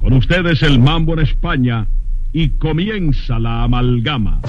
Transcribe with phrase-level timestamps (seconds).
[0.00, 1.86] Con ustedes el mambo en España
[2.32, 4.40] y comienza la amalgama.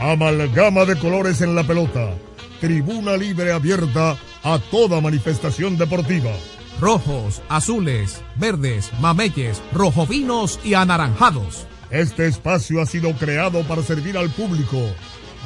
[0.00, 2.14] Amalgama de colores en la pelota.
[2.60, 6.32] Tribuna libre abierta a toda manifestación deportiva.
[6.80, 11.66] Rojos, azules, verdes, mameyes, rojovinos y anaranjados.
[11.90, 14.80] Este espacio ha sido creado para servir al público,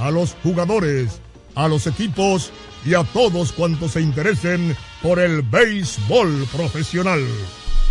[0.00, 1.20] a los jugadores,
[1.58, 2.52] a los equipos
[2.86, 7.26] y a todos cuantos se interesen por el béisbol profesional.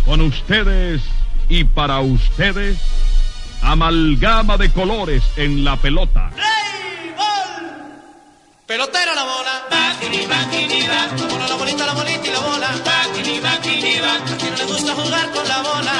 [0.06, 1.02] Con ustedes
[1.50, 2.78] y para ustedes,
[3.60, 6.30] amalgama de colores en la pelota.
[8.66, 9.66] Pelotera la bola.
[9.70, 11.08] Bakini, bakini, ba.
[11.16, 12.68] La bola, la bolita, la bolita y la bola.
[12.68, 15.92] A quien no le gusta jugar con la bola.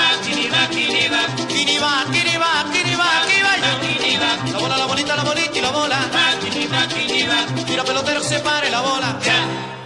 [4.53, 6.28] La bola, la bolita, la bolita y la bola.
[7.69, 9.19] Mira pelotero se pare la bola.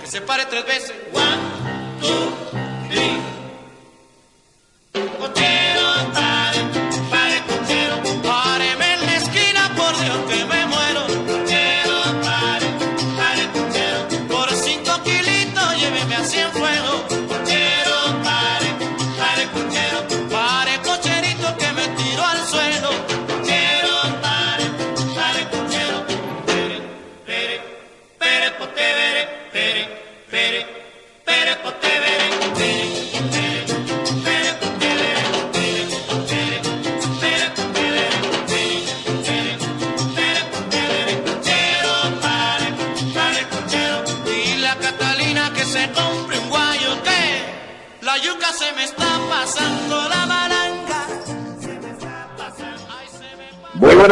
[0.01, 0.93] Que se pare tres veces.
[1.13, 1.39] One,
[2.01, 3.33] two, three.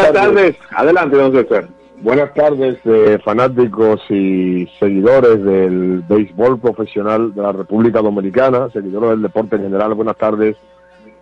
[0.03, 0.57] Buenas tardes.
[0.75, 1.69] Adelante, don César.
[2.03, 9.23] Buenas tardes, eh, fanáticos y seguidores del béisbol profesional de la República Dominicana, seguidores del
[9.23, 9.93] deporte en general.
[9.93, 10.57] Buenas tardes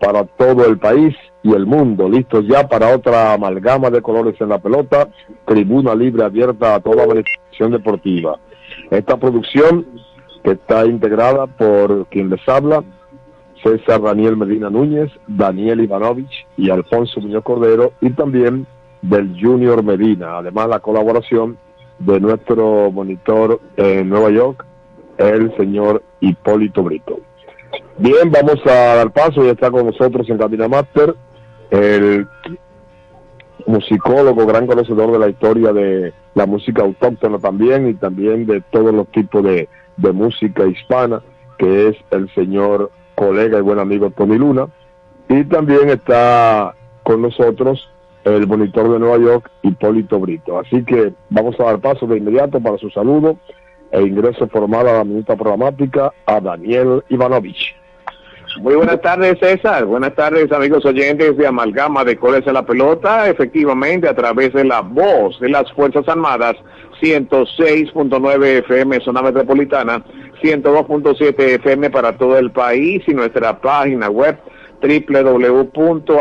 [0.00, 2.09] para todo el país y el mundo.
[2.09, 5.09] Listos ya para otra amalgama de colores en la pelota.
[5.47, 8.39] Tribuna libre abierta a toda manifestación deportiva.
[8.91, 9.84] Esta producción
[10.45, 12.84] que está integrada por quien les habla,
[13.63, 18.67] César Daniel Medina Núñez, Daniel Ivanovich y Alfonso Muñoz Cordero, y también
[19.03, 20.39] del Junior Medina.
[20.39, 21.59] Además, la colaboración
[21.99, 24.65] de nuestro monitor en Nueva York,
[25.19, 27.21] el señor Hipólito Brito.
[27.99, 31.15] Bien, vamos a dar paso, ya está con nosotros en Cabina Master,
[31.71, 32.27] el
[33.66, 38.95] musicólogo, gran conocedor de la historia de la música autóctona también y también de todos
[38.95, 41.21] los tipos de, de música hispana,
[41.59, 44.68] que es el señor colega y buen amigo Tony Luna.
[45.28, 47.91] Y también está con nosotros
[48.24, 50.59] el monitor de Nueva York, Hipólito Brito.
[50.59, 53.36] Así que vamos a dar paso de inmediato para su saludo
[53.91, 57.74] e ingreso formal a la minuta programática a Daniel Ivanovich.
[58.60, 59.84] Muy buenas tardes, César.
[59.84, 63.28] Buenas tardes, amigos oyentes de Amalgama de Coles en la Pelota.
[63.28, 66.56] Efectivamente, a través de la voz de las Fuerzas Armadas,
[67.00, 70.03] 106.9 FM, zona metropolitana,
[70.43, 74.39] 102.7 FM para todo el país y nuestra página web
[74.81, 76.13] www.hifa.mil.do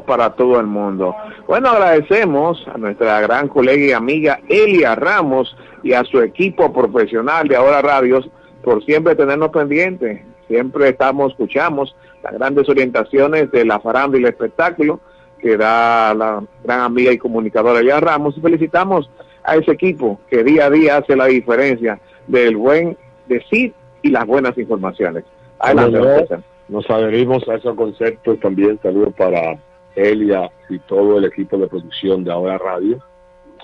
[0.00, 1.14] para todo el mundo.
[1.46, 7.46] Bueno, agradecemos a nuestra gran colega y amiga Elia Ramos y a su equipo profesional
[7.48, 8.30] de Ahora Radios
[8.62, 10.22] por siempre tenernos pendientes.
[10.48, 15.00] Siempre estamos, escuchamos las grandes orientaciones de la farándula y el espectáculo
[15.38, 19.10] que da la gran amiga y comunicadora Elia Ramos y felicitamos
[19.44, 22.96] a ese equipo que día a día hace la diferencia del buen
[23.28, 25.24] decir y las buenas informaciones.
[25.58, 26.38] Adelante,
[26.68, 28.78] nos adherimos a esos conceptos también.
[28.82, 29.58] Saludos para
[29.94, 32.98] Elia y todo el equipo de producción de Ahora Radio.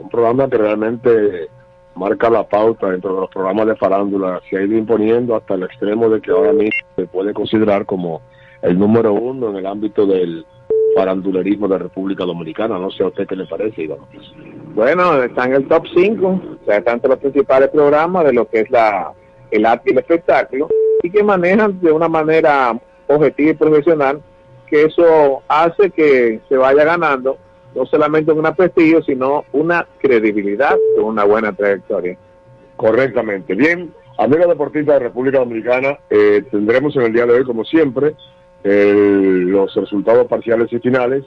[0.00, 1.49] Un programa que realmente
[1.94, 4.41] marca la pauta dentro de los programas de farándula.
[4.49, 8.23] Se ha ido imponiendo hasta el extremo de que ahora mismo se puede considerar como
[8.62, 10.44] el número uno en el ámbito del
[10.94, 12.78] farandulerismo de República Dominicana.
[12.78, 13.98] No sé a usted qué le parece, Iván.
[14.75, 18.48] Bueno, está en el top 5, o sea, está entre los principales programas de lo
[18.48, 19.12] que es la
[19.50, 20.69] el arte y el espectáculo,
[21.02, 22.78] y que manejan de una manera
[23.08, 24.22] objetiva y profesional,
[24.69, 27.36] que eso hace que se vaya ganando
[27.75, 32.16] no solamente un prestigio, sino una credibilidad con una buena trayectoria.
[32.76, 33.54] Correctamente.
[33.54, 38.14] Bien, amigos deportistas de República Dominicana, eh, tendremos en el día de hoy, como siempre,
[38.64, 41.24] el- los resultados parciales y finales,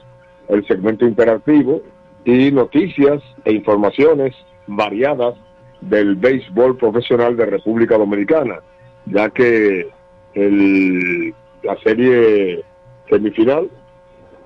[0.48, 1.80] el segmento interactivo
[2.24, 4.34] y noticias e informaciones
[4.66, 5.34] variadas
[5.80, 8.60] del béisbol profesional de República Dominicana,
[9.06, 9.88] ya que
[10.34, 12.64] el- la serie
[13.08, 13.68] semifinal,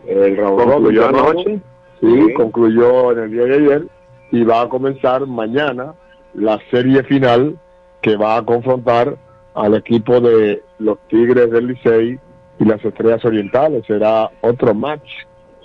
[0.07, 1.61] el round llamado, anoche.
[2.01, 2.33] Sí, Sí.
[2.35, 3.87] concluyó en el día de ayer
[4.31, 5.95] y va a comenzar mañana
[6.35, 7.59] la serie final
[8.03, 9.17] que va a confrontar
[9.55, 12.19] al equipo de los Tigres del Licey
[12.59, 13.85] y las Estrellas Orientales.
[13.87, 15.09] Será otro match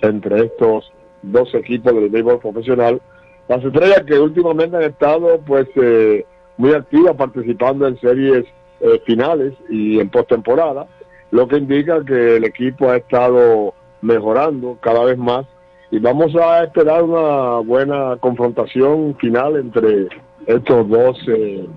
[0.01, 0.92] entre estos
[1.22, 3.01] dos equipos del béisbol profesional.
[3.48, 6.25] Las Estrellas que últimamente han estado pues eh,
[6.57, 8.45] muy activas participando en series
[8.81, 10.88] eh, finales y en postemporada,
[11.31, 15.45] lo que indica que el equipo ha estado mejorando cada vez más
[15.90, 20.07] y vamos a esperar una buena confrontación final entre
[20.45, 21.68] estos dos eh,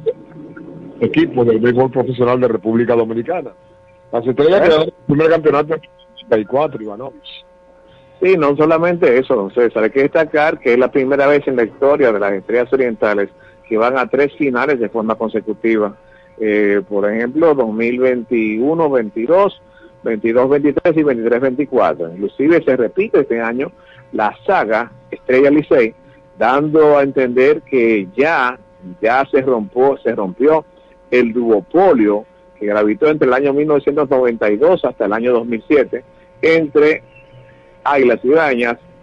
[1.01, 3.53] equipos del béisbol profesional de República Dominicana.
[4.13, 5.81] Las estrellas quedaron en el primer campeonato en
[6.15, 7.45] 84, Ivanovich.
[8.21, 11.65] Sí, no solamente eso, César, hay que destacar que es la primera vez en la
[11.65, 13.29] historia de las estrellas orientales
[13.69, 15.95] que van a tres finales de forma consecutiva.
[16.39, 19.53] Eh, por ejemplo, 2021-22,
[20.05, 22.13] 22-23 y 23-24.
[22.15, 23.71] Inclusive se repite este año
[24.13, 25.95] la saga Estrella Licey,
[26.39, 28.59] dando a entender que ya,
[29.03, 30.65] ya se rompió, se rompió
[31.11, 32.25] el duopolio
[32.59, 36.05] que gravitó entre el año 1992 hasta el año 2007
[36.43, 37.03] entre
[37.85, 38.21] Águilas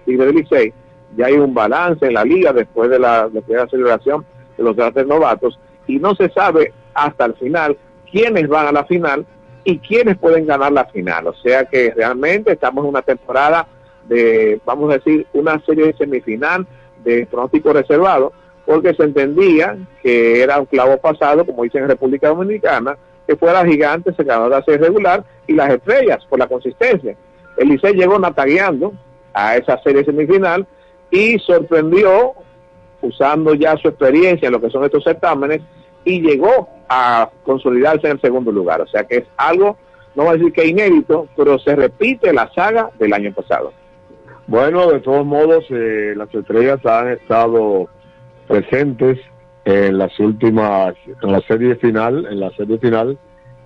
[0.06, 0.74] y del Licey.
[1.16, 4.26] Ya hay un balance en la liga después de la, después de la celebración
[4.58, 7.78] de los grandes novatos y no se sabe hasta el final
[8.12, 9.26] quiénes van a la final
[9.64, 11.28] y quiénes pueden ganar la final.
[11.28, 13.68] O sea que realmente estamos en una temporada
[14.08, 16.68] de, vamos a decir, una serie de semifinal
[17.04, 18.34] de pronóstico reservado,
[18.66, 22.98] porque se entendía que era un clavo pasado, como dicen en República Dominicana,
[23.28, 27.16] que fuera gigante, se ganó la serie regular y las estrellas por la consistencia.
[27.58, 28.94] El Licey llegó natagueando
[29.34, 30.68] a esa serie semifinal
[31.12, 32.34] y sorprendió
[33.02, 35.62] usando ya su experiencia en lo que son estos certámenes
[36.06, 38.82] y llegó a consolidarse en el segundo lugar.
[38.82, 39.78] O sea que es algo,
[40.16, 43.74] no voy a decir que inédito, pero se repite la saga del año pasado.
[44.48, 47.88] Bueno, de todos modos, eh, las estrellas han estado
[48.48, 49.20] presentes
[49.66, 53.18] en las últimas, en la serie final, en la serie final,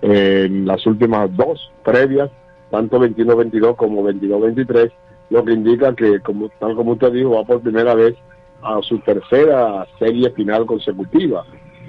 [0.02, 2.30] en las últimas dos previas,
[2.70, 4.92] tanto 21-22 como 22-23,
[5.30, 8.14] lo que indica que, como, tal como usted dijo, va por primera vez
[8.62, 11.44] a su tercera serie final consecutiva,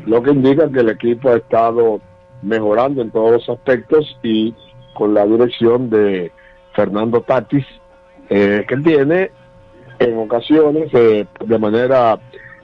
[0.06, 2.01] lo que indica que el equipo ha estado
[2.42, 4.54] mejorando en todos los aspectos y
[4.94, 6.32] con la dirección de
[6.74, 7.66] Fernando Tatis,
[8.30, 9.32] eh, que tiene
[10.00, 12.20] en ocasiones, eh, de manera,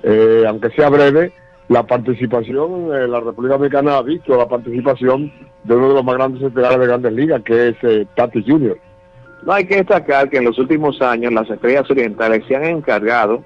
[0.07, 1.31] eh, aunque sea breve,
[1.67, 5.33] la participación, eh, la República Dominicana ha visto la participación
[5.63, 8.77] de uno de los más grandes estelares de grandes ligas, que es eh, Tatis Jr.
[9.41, 13.43] No hay que destacar que en los últimos años las estrellas orientales se han encargado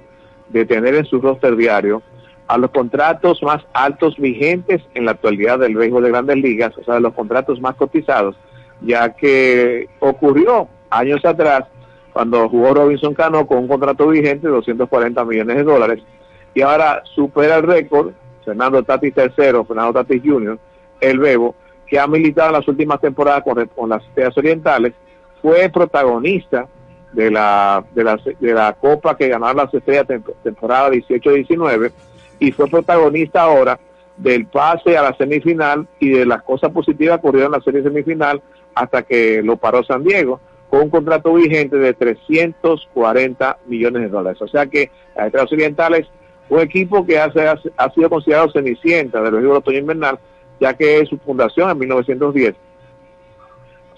[0.49, 2.01] de tener en su roster diario
[2.47, 6.83] a los contratos más altos vigentes en la actualidad del béisbol de grandes ligas, o
[6.83, 8.35] sea, de los contratos más cotizados,
[8.81, 11.63] ya que ocurrió años atrás
[12.11, 16.03] cuando jugó Robinson Cano con un contrato vigente de 240 millones de dólares
[16.53, 18.11] y ahora supera el récord
[18.43, 20.57] Fernando Tatis tercero, Fernando Tatis Jr.,
[21.01, 24.93] el Bebo, que ha militado en las últimas temporadas con, con las estrellas orientales,
[25.41, 26.67] fue protagonista
[27.13, 31.91] de la, de la, de la Copa que ganaron las estrellas tem- temporada 18-19
[32.39, 33.79] y fue protagonista ahora
[34.17, 38.41] del pase a la semifinal y de las cosas positivas ocurrieron en la serie semifinal
[38.75, 40.39] hasta que lo paró San Diego
[40.69, 44.41] con un contrato vigente de 340 millones de dólares.
[44.41, 46.07] O sea que las Estrellas Orientales,
[46.49, 50.19] un equipo que ha sido considerado cenicienta de los Juegos Otoño Invernal,
[50.59, 52.55] ya que su fundación en 1910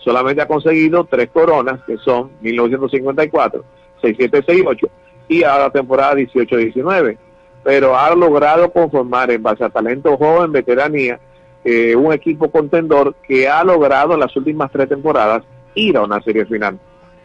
[0.03, 3.63] solamente ha conseguido tres coronas, que son 1954,
[4.01, 4.88] 6768
[5.27, 7.17] y ahora la temporada 18-19.
[7.63, 11.20] Pero ha logrado conformar en base a talento joven, veteranía,
[11.63, 15.43] eh, un equipo contendor que ha logrado en las últimas tres temporadas
[15.75, 16.79] ir a una serie final.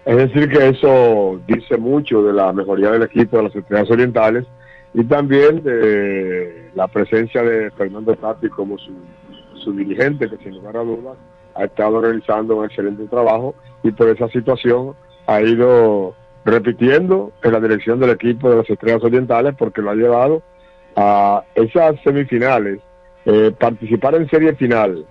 [0.04, 4.44] Es decir, que eso dice mucho de la mejoría del equipo de las Estrellas Orientales
[4.96, 8.92] y también de la presencia de Fernando Tati como su,
[9.62, 11.18] su dirigente, que sin lugar a dudas
[11.54, 14.94] ha estado realizando un excelente trabajo y por esa situación
[15.26, 16.14] ha ido
[16.46, 20.42] repitiendo en la dirección del equipo de las Estrellas Orientales porque lo ha llevado
[20.96, 22.80] a esas semifinales,
[23.26, 25.04] eh, participar en serie final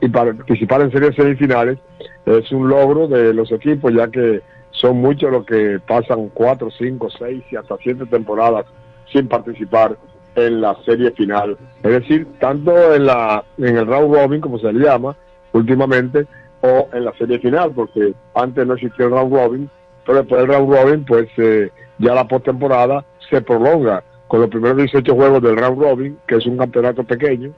[0.00, 1.78] y participar en series semifinales
[2.26, 4.40] es un logro de los equipos ya que
[4.72, 8.66] son muchos los que pasan cuatro, cinco, seis y hasta siete temporadas
[9.12, 9.96] sin participar
[10.34, 11.56] en la serie final.
[11.82, 15.16] Es decir, tanto en la en el round robin como se le llama,
[15.52, 16.26] últimamente
[16.62, 19.70] o en la serie final, porque antes no existía el round robin,
[20.04, 24.76] pero después del round robin, pues eh, ya la postemporada se prolonga con los primeros
[24.76, 27.52] 18 juegos del round robin, que es un campeonato pequeño,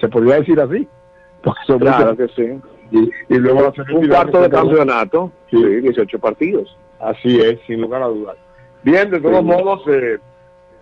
[0.00, 0.88] se podría decir así.
[1.78, 2.60] claro que sí.
[2.90, 5.56] Y, luego la un cuarto de campeonato, sí.
[5.56, 6.76] 18 partidos.
[7.00, 8.36] Así es, sin lugar a dudas.
[8.82, 10.18] Bien, de todos modos, eh,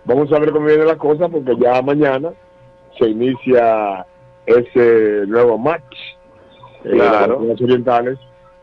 [0.05, 2.31] vamos a ver cómo viene la cosa, porque ya mañana
[2.97, 4.05] se inicia
[4.45, 5.95] ese nuevo match
[6.83, 7.41] eh, claro.
[7.41, 8.17] los orientales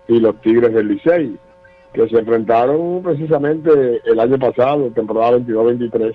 [0.09, 1.39] y los Tigres del Licey,
[1.93, 6.15] que se enfrentaron precisamente el año pasado, temporada 22-23,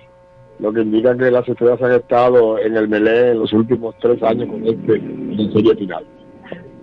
[0.59, 4.21] lo que indica que las estrellas han estado en el Melé en los últimos tres
[4.23, 6.05] años con este en serie final.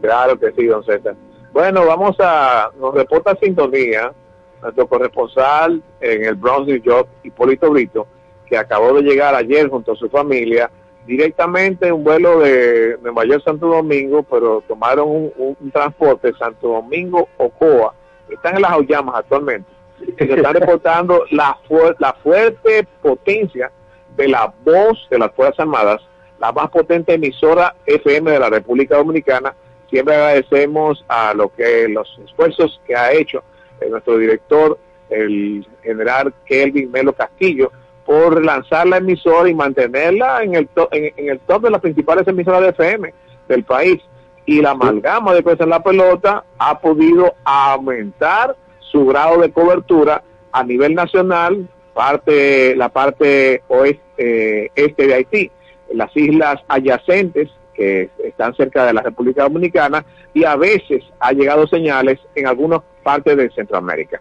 [0.00, 1.14] Claro que sí, don César.
[1.52, 4.12] Bueno, vamos a, nos reporta sintonía
[4.62, 8.06] nuestro corresponsal en el Bronx, New York, Hipólito Brito,
[8.50, 10.71] que acabó de llegar ayer junto a su familia
[11.07, 17.95] directamente un vuelo de Nueva York Santo Domingo, pero tomaron un, transporte Santo Domingo Ocoa.
[18.28, 19.71] Están en las Aullamas actualmente.
[20.00, 21.57] Y se están reportando la,
[21.99, 23.71] la fuerte potencia
[24.16, 26.02] de la voz de las Fuerzas Armadas,
[26.38, 29.54] la más potente emisora FM de la República Dominicana.
[29.88, 33.42] Siempre agradecemos a lo que los esfuerzos que ha hecho
[33.88, 34.78] nuestro director,
[35.09, 37.73] el general Kelvin Melo Castillo,
[38.11, 42.61] por lanzar la emisora y mantenerla en el, en, el top de las principales emisoras
[42.61, 43.14] de FM
[43.47, 44.02] del país.
[44.47, 50.64] Y la amalgama de en la pelota ha podido aumentar su grado de cobertura a
[50.64, 55.52] nivel nacional, parte la parte oeste eh, este de Haití,
[55.95, 61.64] las islas adyacentes que están cerca de la República Dominicana y a veces ha llegado
[61.69, 64.21] señales en algunas partes de Centroamérica.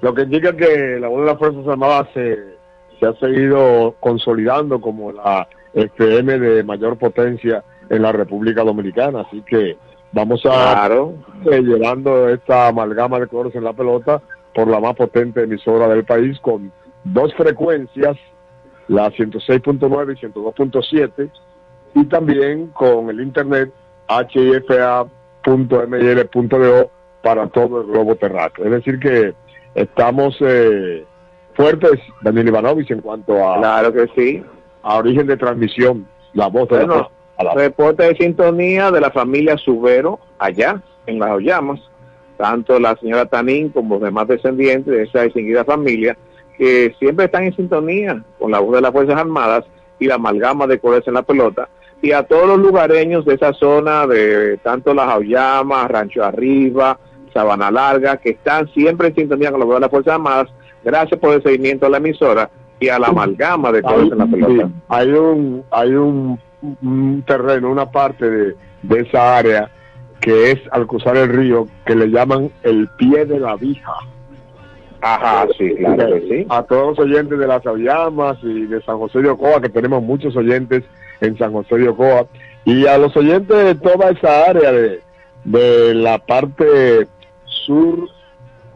[0.00, 2.55] Lo que indica que la voz de las Fuerzas Armadas se
[2.98, 9.20] se ha seguido consolidando como la FM de mayor potencia en la República Dominicana.
[9.20, 9.76] Así que
[10.12, 14.22] vamos a eh, llevando esta amalgama de colores en la pelota
[14.54, 16.72] por la más potente emisora del país con
[17.04, 18.16] dos frecuencias,
[18.88, 21.30] la 106.9 y 102.7,
[21.94, 23.70] y también con el internet
[24.08, 25.10] hifa.mil.do
[27.22, 28.64] para todo el globo terráqueo.
[28.66, 29.34] Es decir que
[29.74, 31.04] estamos eh,
[31.56, 34.42] fuertes, Daniel Ivanovich, en cuanto a, claro que sí.
[34.82, 37.08] a origen de transmisión, la voz de la,
[37.54, 41.80] Reporte de sintonía de la familia Subero, allá, en las Ollamas,
[42.36, 46.16] tanto la señora Tanín como los demás descendientes de esa distinguida familia,
[46.56, 49.64] que siempre están en sintonía con la voz de las Fuerzas Armadas
[49.98, 51.68] y la amalgama de colores en la pelota,
[52.00, 56.98] y a todos los lugareños de esa zona, de tanto las Aullamas, Rancho Arriba,
[57.32, 60.48] Sabana Larga, que están siempre en sintonía con la voz de las Fuerzas Armadas,
[60.86, 64.26] Gracias por el seguimiento a la emisora y a la amalgama de todos en la
[64.26, 64.70] pelota.
[64.86, 66.38] hay un, hay un,
[67.26, 68.54] terreno, una parte de,
[68.94, 69.68] esa área
[70.20, 73.94] que es al cruzar el río, que le llaman el pie de la vija.
[75.00, 76.46] Ajá, sí, claro que sí.
[76.50, 80.04] A todos los oyentes de las Aviamas y de San José de Ocoa, que tenemos
[80.04, 80.84] muchos oyentes
[81.20, 82.28] en San José de Ocoa,
[82.64, 85.00] y a los oyentes de toda esa área de,
[85.42, 87.08] de la parte
[87.44, 88.08] sur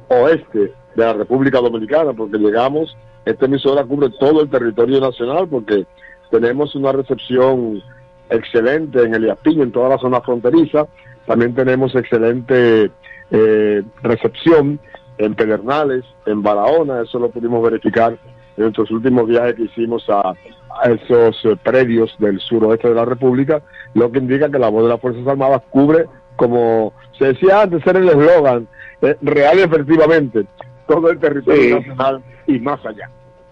[0.09, 5.87] oeste de la República Dominicana, porque llegamos, esta emisora cubre todo el territorio nacional, porque
[6.31, 7.83] tenemos una recepción
[8.29, 10.87] excelente en el Iaspiño, en toda la zona fronteriza,
[11.27, 12.91] también tenemos excelente
[13.31, 14.81] eh, recepción
[15.19, 18.17] en Pedernales, en Barahona, eso lo pudimos verificar
[18.57, 20.35] en nuestros últimos viajes que hicimos a,
[20.85, 23.61] esos eh, predios del suroeste de la República,
[23.95, 26.07] lo que indica que la voz de las Fuerzas Armadas cubre,
[26.37, 28.69] como se decía antes, era el eslogan,
[29.03, 30.47] eh, real y efectivamente,
[30.91, 33.09] todo el territorio nacional y más allá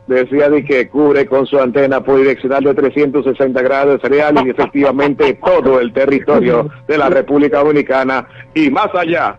[0.09, 5.81] decía de que cubre con su antena polidireccional de 360 grados real y efectivamente todo
[5.81, 9.39] el territorio de la República Dominicana y más allá.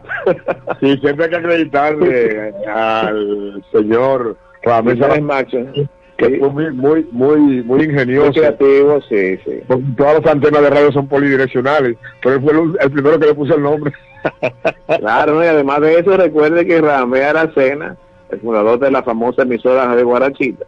[0.80, 5.58] Sí, siempre hay que acreditarle al señor Ramírez Macho.
[6.20, 8.34] Que fue muy, muy, muy, muy ingenioso.
[8.34, 9.62] creativo, sí, sí.
[9.96, 13.56] todas las antenas de radio son polidireccionales, pero él fue el, primero que le puso
[13.56, 13.94] el nombre.
[15.00, 17.96] claro, y además de eso, recuerde que Ramé Aracena
[18.30, 20.66] el fundador de la famosa emisora de Guarachita,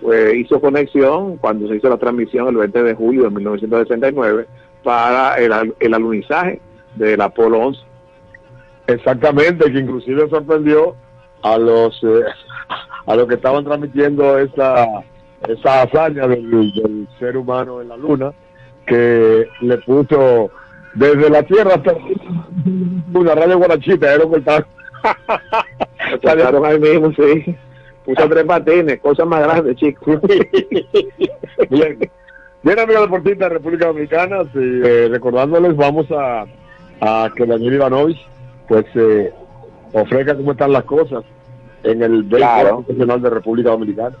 [0.00, 4.46] pues hizo conexión cuando se hizo la transmisión el 20 de julio de 1969
[4.82, 6.60] para el, el alunizaje
[6.96, 7.80] del Apolo 11.
[8.86, 10.94] Exactamente, que inclusive sorprendió
[11.42, 12.24] a los eh,
[13.06, 14.86] a los que estaban transmitiendo esa
[15.48, 18.32] esa hazaña del, ser humano en la luna
[18.86, 20.50] que le puso
[20.94, 21.94] desde la tierra hasta
[23.12, 24.66] una radio guarachita era cortar
[26.22, 27.56] Salieron ahí mismo, sí.
[28.04, 30.20] Puso tres patines, cosas más grandes, chicos.
[31.70, 31.98] Bien.
[32.62, 36.46] Bien, amigos deportistas de República Dominicana, eh, recordándoles, vamos a,
[37.00, 38.26] a que Daniel Ivanovich,
[38.68, 39.30] pues, eh,
[39.92, 41.24] ofrezca cómo están las cosas
[41.84, 42.82] en el claro.
[42.82, 44.16] profesional de República Dominicana.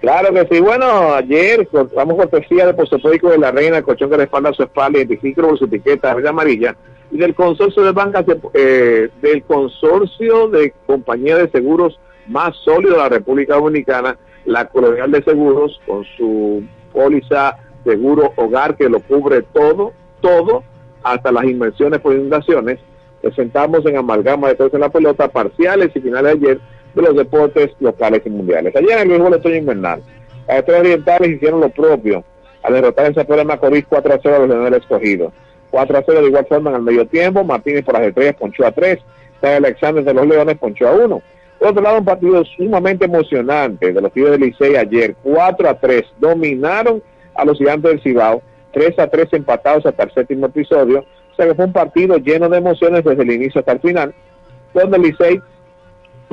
[0.00, 0.60] Claro que sí.
[0.60, 5.42] Bueno, ayer vamos cortesía de Postopédico de la Reina, colchón que respalda su espalda, identifica
[5.42, 6.74] por su etiqueta verde amarilla
[7.10, 12.98] y del consorcio de bancas, eh, del consorcio de compañías de seguros más sólido de
[12.98, 14.16] la República Dominicana,
[14.46, 20.62] la Colonial de Seguros, con su póliza seguro hogar que lo cubre todo, todo,
[21.02, 22.78] hasta las inversiones por inundaciones.
[23.20, 26.60] Presentamos en amalgama de todos en la pelota parciales y finales de ayer
[26.94, 28.74] de los deportes locales y mundiales.
[28.76, 30.02] Ayer en el mismo otoño invernal,
[30.46, 32.24] las estrellas orientales hicieron lo propio
[32.62, 35.32] al derrotar en San Macorís 4 a 0 a los Leones Escogido.
[35.70, 37.44] 4 a 0 de igual forma en el medio tiempo.
[37.44, 38.98] Martínez por las estrellas ponchó a 3.
[39.42, 41.22] Alexander de los Leones ponchó a 1.
[41.58, 45.14] Por otro lado, un partido sumamente emocionante de los Tigres del Licey ayer.
[45.22, 46.04] 4 a 3.
[46.18, 47.02] Dominaron
[47.34, 48.42] a los gigantes del Cibao.
[48.72, 51.04] 3 a 3 empatados hasta el séptimo episodio.
[51.32, 54.14] O sea que fue un partido lleno de emociones desde el inicio hasta el final.
[54.74, 55.40] Donde el Licey,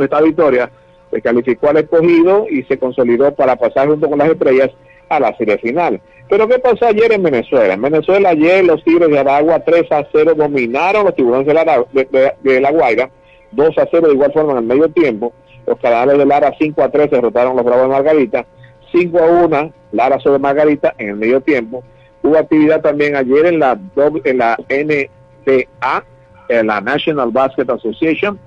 [0.06, 0.72] esta victoria,
[1.12, 4.72] se calificó al escogido y se consolidó para pasar junto con las estrellas
[5.10, 6.02] a la serie final.
[6.30, 7.74] Pero ¿qué pasó ayer en Venezuela?
[7.74, 11.86] En Venezuela ayer los Tigres de Aragua 3 a 0 dominaron los tiburones de la,
[11.94, 13.10] de, la Guaira,
[13.52, 15.34] 2 a 0 de igual forma en el medio tiempo.
[15.66, 18.46] Los canales de Lara 5 a 3 derrotaron los Bravos de Margarita,
[18.92, 21.84] 5 a 1 Lara sobre Margarita en el medio tiempo.
[22.24, 23.80] Hubo actividad también ayer en la,
[24.26, 26.04] en la NBA,
[26.50, 28.38] en la National Basket Association,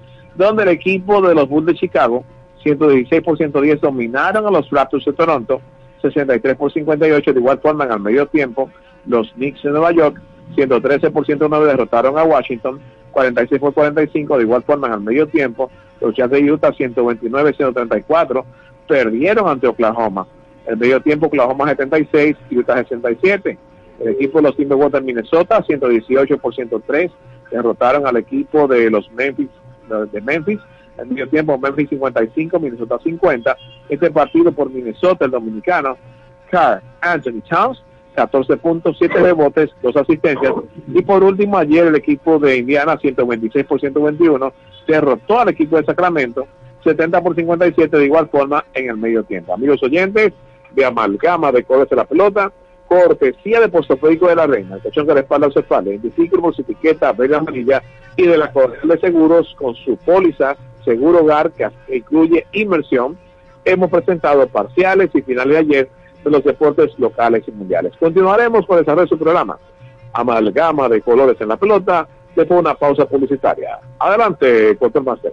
[0.40, 2.24] donde el equipo de los Bulls de Chicago,
[2.62, 5.60] 116 por 110, dominaron a los Raptors de Toronto,
[6.00, 8.70] 63 por 58, de igual forma en el medio tiempo,
[9.06, 10.18] los Knicks de Nueva York,
[10.54, 15.28] 113 por 109 derrotaron a Washington, 46 por 45, de igual forma en el medio
[15.28, 18.46] tiempo, los Jazz de Utah 129 134
[18.88, 20.26] perdieron ante Oklahoma.
[20.66, 23.58] El medio tiempo Oklahoma 76, Utah 67.
[24.00, 27.10] El equipo de los Timberwolves de Minnesota 118 por 103
[27.50, 29.50] derrotaron al equipo de los Memphis
[29.96, 30.60] de Memphis
[31.00, 33.56] el medio tiempo Memphis 55, Minnesota 50.
[33.88, 35.96] Este partido por Minnesota, el dominicano,
[36.50, 37.82] Carl Anthony Towns,
[38.14, 40.52] 14 puntos, 7 rebotes, 2 asistencias.
[40.88, 44.52] Y por último, ayer el equipo de Indiana, 126 por 121,
[44.86, 46.46] derrotó al equipo de Sacramento,
[46.84, 49.54] 70 por 57, de igual forma en el medio tiempo.
[49.54, 50.32] Amigos oyentes,
[50.72, 52.52] de amalgama de colores de la pelota,
[52.90, 55.92] cortesía de Postopédico de la Reina, colchón que respalda a su espalda,
[56.40, 57.80] por su etiqueta verde amarilla
[58.16, 63.16] y de la Correa de Seguros con su póliza Seguro Hogar, que incluye inversión,
[63.64, 65.90] hemos presentado parciales y finales de ayer
[66.24, 67.92] de los deportes locales y mundiales.
[67.96, 69.56] Continuaremos con el su programa.
[70.12, 73.78] Amalgama de colores en la pelota, después una pausa publicitaria.
[74.00, 75.32] Adelante, Master.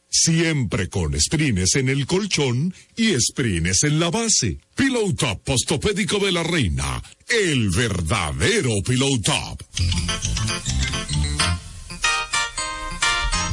[0.13, 4.57] Siempre con sprines en el colchón y sprines en la base.
[4.75, 9.57] Piloto postopédico de la reina, el verdadero piloto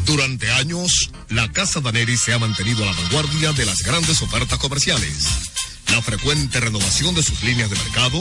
[0.04, 4.58] Durante años, la Casa Daneri se ha mantenido a la vanguardia de las grandes ofertas
[4.58, 5.28] comerciales.
[5.92, 8.20] La frecuente renovación de sus líneas de mercado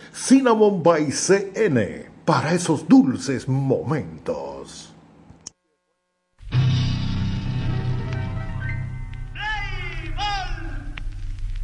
[0.13, 4.93] Cinnamon by CN para esos dulces momentos.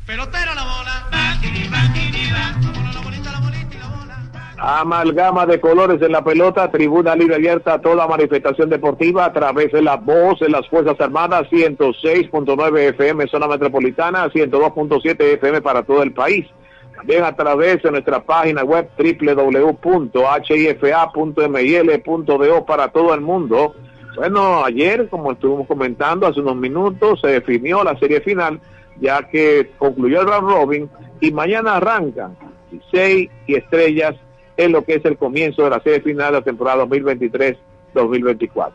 [0.08, 1.08] Y la bola.
[4.60, 9.72] Amalgama de colores en la pelota, tribuna libre abierta a toda manifestación deportiva a través
[9.72, 16.02] de la voz de las Fuerzas Armadas, 106.9 FM zona metropolitana, 102.7 FM para todo
[16.02, 16.48] el país.
[16.98, 20.16] También a través de nuestra página web www.hifa.mil.do
[22.66, 23.76] para todo el mundo.
[24.16, 28.60] Bueno, ayer, como estuvimos comentando hace unos minutos, se definió la serie final,
[29.00, 30.90] ya que concluyó el round robin
[31.22, 32.36] y mañana arrancan
[32.92, 34.16] seis y estrellas
[34.58, 38.72] en lo que es el comienzo de la serie final de la temporada 2023-2024.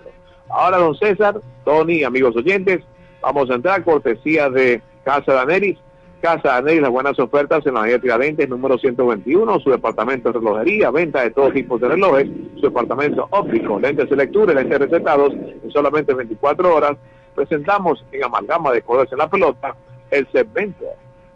[0.48, 2.84] Ahora, don César, Tony, amigos oyentes,
[3.20, 5.78] vamos a entrar cortesía de Casa Daneris.
[6.22, 10.92] Casa Daneris, las buenas ofertas en la avenida Tiradentes, número 121, su departamento de relojería,
[10.92, 15.32] venta de todo tipo de relojes, su departamento óptico, lentes de lectura y lentes recetados
[15.32, 16.96] en solamente 24 horas.
[17.34, 19.74] Presentamos en Amalgama de Colores en la Pelota
[20.12, 20.84] el segmento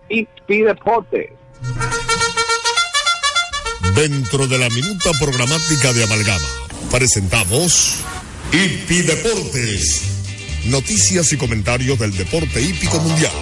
[0.09, 1.33] y Deportes.
[3.97, 6.47] Dentro de la minuta programática de Amalgama,
[6.93, 8.05] presentamos
[8.53, 10.13] Hipi Deportes.
[10.71, 13.33] Noticias y comentarios del deporte hípico mundial.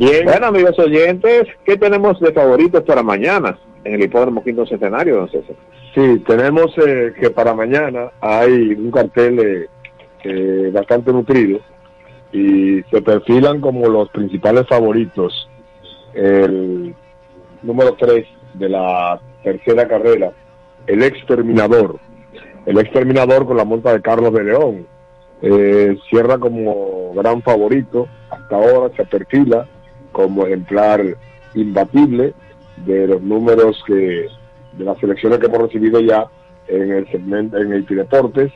[0.00, 0.24] Bien.
[0.24, 5.30] Bueno, amigos oyentes, ¿qué tenemos de favoritos para mañana en el Hipódromo Quinto Centenario, don
[5.30, 5.54] César?
[5.94, 9.68] Sí, tenemos eh, que para mañana hay un cartel eh,
[10.24, 11.60] eh, bastante nutrido
[12.32, 15.50] y se perfilan como los principales favoritos.
[16.14, 16.94] El
[17.60, 20.32] número 3 de la tercera carrera,
[20.86, 21.98] el exterminador.
[22.64, 24.86] El exterminador con la monta de Carlos de León.
[25.42, 28.08] Eh, cierra como gran favorito.
[28.30, 29.68] Hasta ahora se perfila
[30.12, 31.02] como ejemplar
[31.54, 32.34] imbatible
[32.84, 34.26] de los números que
[34.72, 36.26] de las selecciones que hemos recibido ya
[36.68, 38.52] en el segmento en el Deportes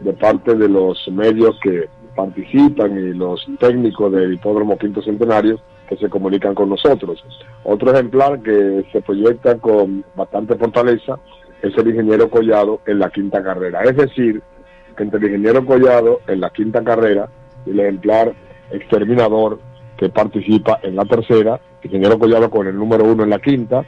[0.00, 5.96] de parte de los medios que participan y los técnicos del Hipódromo Quinto Centenario que
[5.96, 7.24] se comunican con nosotros.
[7.64, 11.18] Otro ejemplar que se proyecta con bastante fortaleza
[11.62, 13.82] es el ingeniero Collado en la quinta carrera.
[13.82, 14.42] Es decir,
[14.96, 17.28] que entre el ingeniero Collado en la quinta carrera
[17.66, 18.34] y el ejemplar
[18.70, 19.58] exterminador
[19.98, 23.84] que participa en la tercera, ingeniero Collado con el número uno en la quinta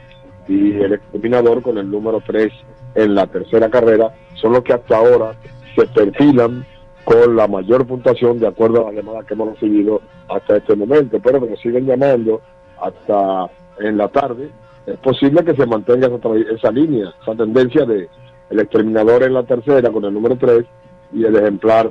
[0.47, 2.51] y el exterminador con el número tres
[2.93, 5.33] en la tercera carrera, son los que hasta ahora
[5.73, 6.65] se perfilan
[7.05, 11.17] con la mayor puntuación de acuerdo a la llamada que hemos recibido hasta este momento,
[11.23, 12.41] pero que siguen llamando
[12.81, 14.49] hasta en la tarde,
[14.85, 18.09] es posible que se mantenga esa, esa línea, esa tendencia de
[18.49, 20.65] el exterminador en la tercera con el número 3
[21.13, 21.89] y el ejemplar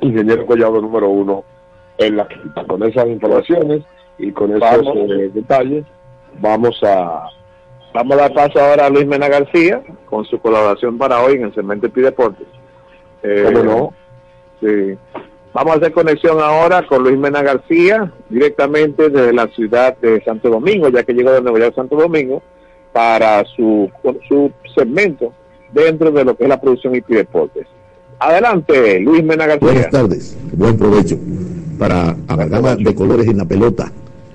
[0.00, 1.53] ingeniero Collado número 1
[1.98, 2.28] en la.
[2.66, 3.82] Con esas informaciones
[4.18, 4.96] y con esos Vamos.
[5.10, 5.84] eh, detalles,
[6.40, 7.28] vamos a
[7.94, 11.44] Vamos a dar paso ahora a Luis Mena García con su colaboración para hoy en
[11.44, 12.48] el segmento Pi Deportes.
[13.22, 13.94] Eh, ¿Cómo no?
[14.60, 14.98] Sí.
[15.52, 20.50] Vamos a hacer conexión ahora con Luis Mena García, directamente desde la ciudad de Santo
[20.50, 22.42] Domingo, ya que llegó de Nueva York Santo Domingo,
[22.92, 23.88] para su,
[24.26, 25.32] su segmento
[25.72, 27.68] dentro de lo que es la producción Pi Deportes.
[28.18, 29.68] Adelante, Luis Mena García.
[29.68, 31.16] Buenas tardes, buen provecho
[31.78, 33.90] para amalgama de colores en la pelota,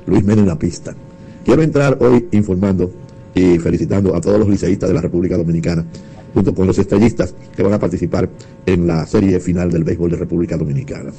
[0.06, 0.96] Luis Mena en la pista.
[1.44, 2.92] Quiero entrar hoy informando
[3.34, 5.86] y felicitando a todos los liceístas de la República Dominicana,
[6.34, 8.30] junto con los estrellistas que van a participar
[8.66, 11.12] en la serie final del béisbol de República Dominicana.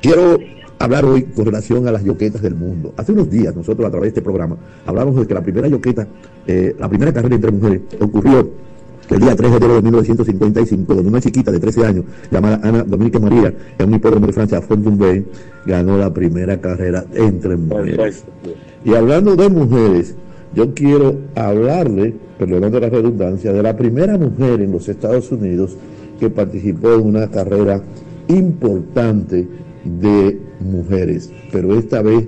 [0.00, 0.38] Quiero
[0.78, 2.92] hablar hoy con relación a las yoquetas del mundo.
[2.96, 6.06] Hace unos días nosotros a través de este programa hablamos de que la primera yoqueta,
[6.46, 8.50] eh, la primera carrera entre mujeres ocurrió
[9.12, 12.82] el día 3 de enero de 1955, donde una chiquita de 13 años llamada Ana
[12.82, 15.24] Dominique María, en un hipódromo de Francia, Fontainebleau,
[15.66, 18.24] ganó la primera carrera entre mujeres.
[18.84, 20.14] Y hablando de mujeres,
[20.54, 25.76] yo quiero hablarle, perdonando la redundancia, de la primera mujer en los Estados Unidos
[26.18, 27.82] que participó en una carrera
[28.28, 29.46] importante
[29.84, 32.26] de mujeres, pero esta vez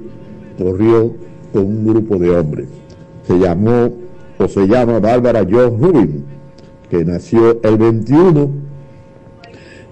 [0.59, 1.15] corrió
[1.53, 2.67] con un grupo de hombres.
[3.27, 3.93] Se llamó
[4.39, 6.34] o se llama Bárbara Jo Rubin,
[6.95, 8.51] que nació el 21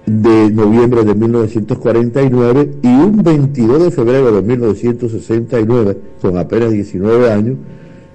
[0.07, 7.57] de noviembre de 1949 y un 22 de febrero de 1969, con apenas 19 años,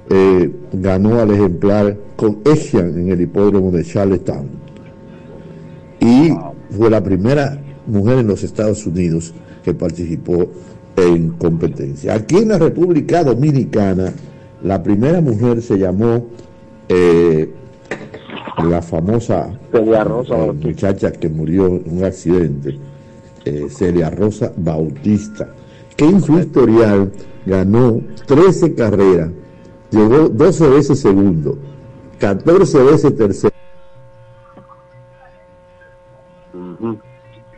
[0.09, 4.47] eh, ganó al ejemplar con Asian en el hipódromo de Charlestown.
[5.99, 6.31] Y
[6.69, 10.47] fue la primera mujer en los Estados Unidos que participó
[10.95, 12.13] en competencia.
[12.13, 14.13] Aquí en la República Dominicana,
[14.63, 16.27] la primera mujer se llamó
[16.87, 17.49] eh,
[18.63, 22.77] la famosa Celia Rosa eh, muchacha que murió en un accidente,
[23.45, 25.49] eh, Celia Rosa Bautista,
[25.95, 27.11] que en su historial
[27.45, 29.29] ganó 13 carreras,
[29.91, 31.57] llegó 12 veces segundo,
[32.19, 33.53] 14 veces tercero.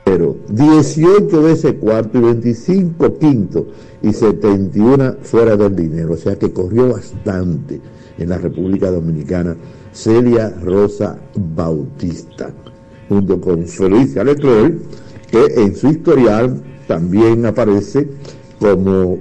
[0.03, 3.67] Pero 18 veces cuarto y 25 quinto
[4.01, 6.13] y 71 fuera del dinero.
[6.13, 7.79] O sea que corrió bastante
[8.17, 9.55] en la República Dominicana
[9.91, 12.52] Celia Rosa Bautista,
[13.08, 14.75] junto con Felicia Leclerc,
[15.30, 18.08] que en su historial también aparece
[18.60, 19.17] como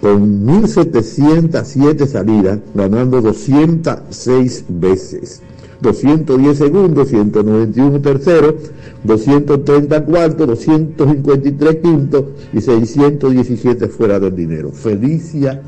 [0.00, 5.42] con 1.707 salidas, ganando 206 veces.
[5.80, 8.56] 210 segundos, 191 tercero,
[9.04, 14.70] 230 cuarto, 253 quinto y 617 fuera del dinero.
[14.72, 15.62] Felicia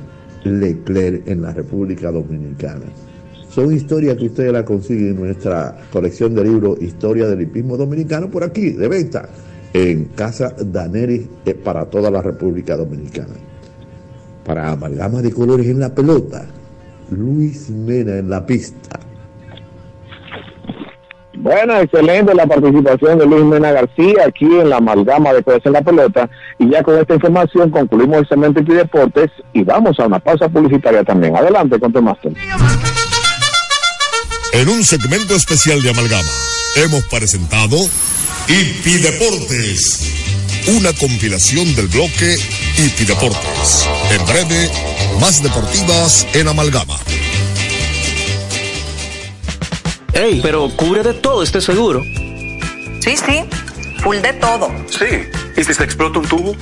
[0.44, 2.87] Leclerc en la República Dominicana.
[3.54, 8.30] Son historias que ustedes la consiguen en nuestra colección de libros Historia del Hipismo Dominicano
[8.30, 9.28] por aquí, de venta,
[9.74, 13.34] en Casa Daneris eh, para toda la República Dominicana.
[14.46, 16.46] Para amalgama de colores en la pelota,
[17.10, 18.98] Luis Mena en la pista.
[21.36, 25.72] Bueno, excelente la participación de Luis Mena García aquí en la amalgama de Cosas en
[25.74, 26.30] la Pelota.
[26.58, 30.48] Y ya con esta información concluimos el segmento de Deportes y vamos a una pausa
[30.48, 31.36] publicitaria también.
[31.36, 32.32] Adelante con tu máster.
[34.52, 36.30] En un segmento especial de Amalgama,
[36.76, 37.76] hemos presentado
[38.48, 40.00] Hipi Deportes,
[40.66, 42.36] una compilación del bloque
[42.76, 43.88] Hipi Deportes.
[44.10, 44.70] En breve,
[45.18, 46.98] más deportivas en Amalgama.
[50.12, 52.02] Ey, pero cubre de todo este seguro.
[53.00, 53.44] Sí, sí,
[54.02, 54.70] full de todo.
[54.90, 55.28] Sí.
[55.56, 56.54] ¿Y si se explota un tubo?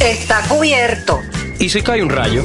[0.00, 1.18] Está cubierto.
[1.58, 2.44] ¿Y si cae un rayo?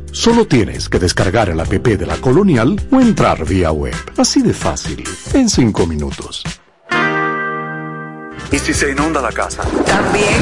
[0.11, 3.95] Solo tienes que descargar el app de la Colonial o entrar vía web.
[4.17, 6.43] Así de fácil, en 5 minutos.
[8.51, 9.63] ¿Y si se inunda la casa?
[9.85, 10.41] También.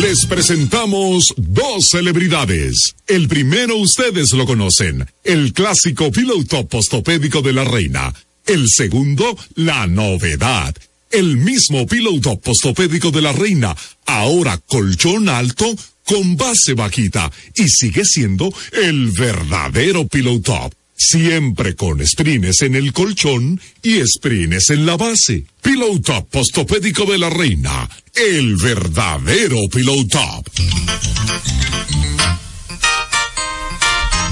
[0.00, 2.94] Les presentamos dos celebridades.
[3.06, 8.12] El primero ustedes lo conocen, el clásico Pillow Top postopédico de la reina.
[8.46, 10.74] El segundo, la novedad.
[11.10, 17.68] El mismo Pillow Top postopédico de la reina, ahora colchón alto con base bajita y
[17.68, 20.72] sigue siendo el verdadero Pillow Top.
[20.96, 25.44] Siempre con sprines en el colchón y sprines en la base.
[25.60, 27.88] Pillow Top postopédico de la reina.
[28.14, 30.48] El verdadero Pillow Top.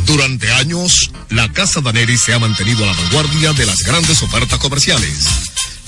[0.06, 4.58] Durante años, la Casa Daneri se ha mantenido a la vanguardia de las grandes ofertas
[4.58, 5.51] comerciales.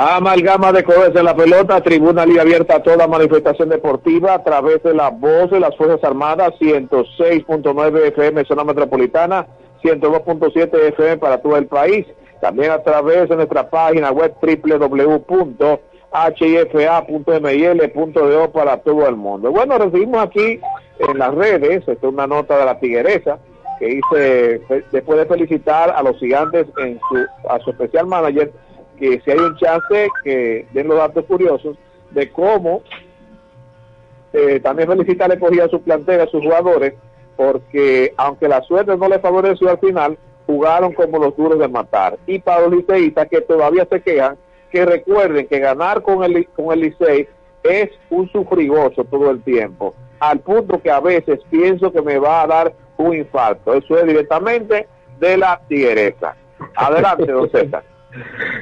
[0.00, 4.80] Amalgama de colores en la pelota, tribuna libre abierta a toda manifestación deportiva a través
[4.84, 9.48] de la voz de las Fuerzas Armadas, 106.9 FM zona metropolitana,
[9.82, 12.06] 102.7 FM para todo el país.
[12.40, 15.72] También a través de nuestra página web www.hifa.mil.do
[18.52, 19.50] para todo el mundo.
[19.50, 20.60] Bueno, recibimos aquí
[21.00, 23.40] en las redes, esta es una nota de la Tigueresa
[23.80, 24.60] que hice
[24.92, 28.52] después de felicitar a los gigantes en su, a su especial manager
[28.98, 31.76] que si hay un chance que den los datos curiosos
[32.10, 32.82] de cómo
[34.32, 36.94] eh, también felicitarle cogía a su plantel, a sus jugadores,
[37.36, 42.18] porque aunque la suerte no le favoreció al final, jugaron como los duros de matar.
[42.26, 44.36] Y para los liceístas que todavía se quejan,
[44.70, 47.28] que recuerden que ganar con el, con el licey
[47.62, 52.42] es un sufrigoso todo el tiempo, al punto que a veces pienso que me va
[52.42, 53.74] a dar un infarto.
[53.74, 56.36] Eso es directamente de la tigresa.
[56.74, 57.84] Adelante, don César.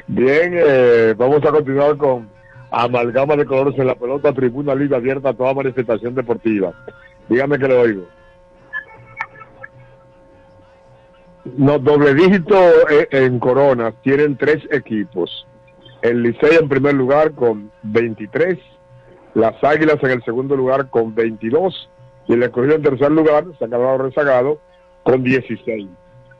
[0.07, 2.29] Bien, eh, vamos a continuar con
[2.69, 6.73] amalgama de colores en la pelota, tribuna libre abierta a toda manifestación deportiva.
[7.29, 8.05] Dígame que le oigo.
[11.55, 12.55] No, doble dígito
[12.89, 15.47] eh, en coronas, tienen tres equipos.
[16.01, 18.59] El Licey en primer lugar con 23,
[19.33, 21.89] las Águilas en el segundo lugar con 22
[22.27, 24.59] y el escogido en tercer lugar, ha quedado rezagado,
[25.03, 25.87] con 16.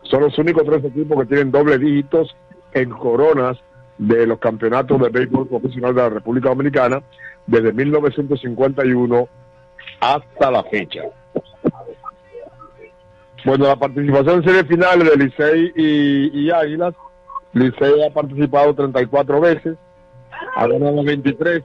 [0.04, 2.36] Son los únicos tres equipos que tienen doble dígitos
[2.74, 3.58] en coronas
[3.98, 7.02] de los campeonatos de béisbol profesional de la República Dominicana
[7.46, 9.28] desde 1951
[10.00, 11.02] hasta la fecha.
[13.46, 16.94] Bueno, la participación en series finales de Licey y, Águilas,
[17.54, 19.78] Licey ha participado 34 veces,
[20.56, 21.64] ha ganado 23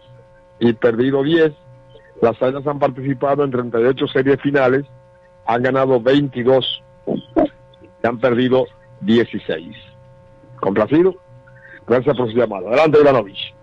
[0.60, 1.52] y perdido 10.
[2.20, 4.84] Las Águilas han participado en 38 series finales,
[5.44, 8.66] han ganado 22 y han perdido
[9.00, 9.91] 16.
[10.62, 11.14] Complacido.
[11.88, 12.68] Gracias por su llamada.
[12.68, 13.54] Adelante, Ivanovich.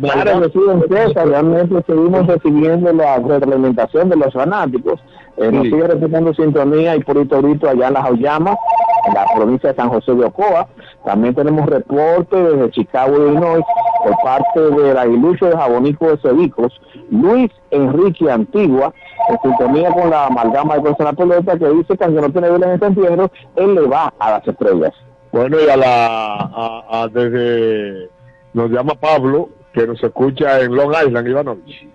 [0.00, 4.98] Claro, que sí, don César, realmente seguimos recibiendo la reglamentación de los fanáticos.
[5.36, 9.70] Eh, Nos sigue repitiendo sintonía y por ahorita allá en las Auyamas, en la provincia
[9.70, 10.68] de San José de Ocoa.
[11.04, 13.64] También tenemos reporte desde Chicago, Illinois,
[14.04, 18.92] por parte del aguilucho de Jabonico de Cedicos, Luis Enrique Antigua,
[19.28, 22.66] en sintonía con la amalgama de persona pelota, que dice que aunque no tiene vela
[22.66, 24.92] en este entierro, él le va a las estrellas.
[25.32, 28.08] Bueno, y a la, a desde,
[28.52, 31.88] nos llama Pablo, que nos escucha en Long Island, Ivanovich.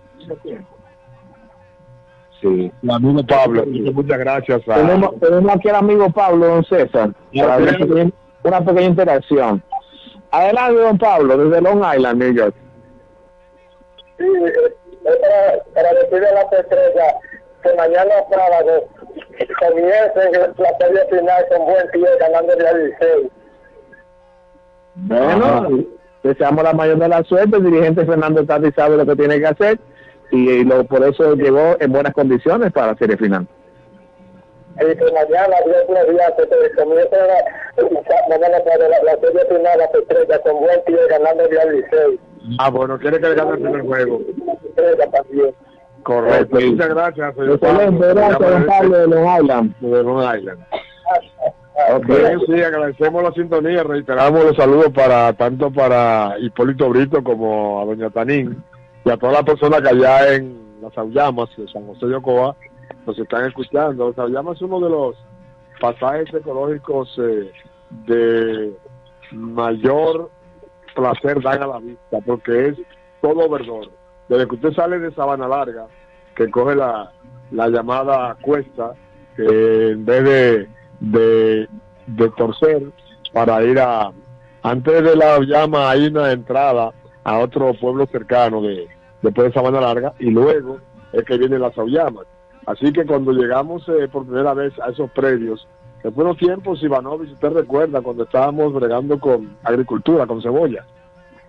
[2.41, 2.71] Sí.
[2.83, 4.61] El amigo Pablo, muchas gracias.
[4.67, 8.87] A, Tenemos, tenemos aquí al amigo Pablo, don César, para ver si tiene una pequeña
[8.87, 9.63] interacción.
[10.31, 12.55] Adelante, don Pablo, desde Long Island, New York.
[14.17, 14.25] Sí,
[15.03, 17.15] para, para decirle a las estrellas
[17.63, 18.83] que mañana sábado
[19.59, 23.31] comiencen la serie final con buen pie ganando el Licey.
[24.95, 25.85] Bueno,
[26.23, 27.57] deseamos la mayor de la suerte.
[27.57, 29.79] El dirigente Fernando Tati sabe lo que tiene que hacer
[30.35, 33.47] y, y lo, por eso llegó en buenas condiciones para la serie final.
[34.77, 39.45] Y que mañana, Dios los días, que se comience la, mañana para la, la serie
[39.45, 42.19] final, las estrellas con buen pie ganando el Licey.
[42.59, 44.19] Ah, bueno, quiere que le gane el primer juego.
[45.11, 45.55] También.
[46.03, 47.35] Correcto, muchas gracias.
[47.35, 49.75] señor Excelente, gracias, don Pablo de Long Island.
[49.79, 50.59] De Long Island.
[52.05, 57.85] Bien, sí, agradecemos la sintonía, reiteramos los saludos para tanto para Hipólito Brito como a
[57.85, 58.63] doña Tanín,
[59.05, 62.55] y a todas las personas que allá en las Auyamas de San José de Ocoa
[63.05, 64.09] nos están escuchando.
[64.09, 65.15] Las Auyamas es uno de los
[65.79, 67.51] pasajes ecológicos eh,
[68.07, 68.73] de
[69.31, 70.31] mayor
[70.95, 72.77] placer dan a la vista, porque es
[73.21, 73.91] todo verdor.
[74.27, 75.85] Desde que usted sale de Sabana Larga,
[76.35, 77.11] que coge la,
[77.51, 78.93] la llamada cuesta,
[79.35, 81.69] que en vez de, de,
[82.07, 82.81] de torcer
[83.33, 84.11] para ir a,
[84.63, 86.91] antes de la llama hay una entrada
[87.23, 88.87] a otro pueblo cercano de
[89.25, 90.77] después de Sabana Larga y luego
[91.13, 92.25] es que vienen las aullamas.
[92.65, 95.67] Así que cuando llegamos eh, por primera vez a esos predios,
[96.03, 100.85] en buenos tiempos, Ivanovich, usted recuerda cuando estábamos bregando con agricultura, con cebolla.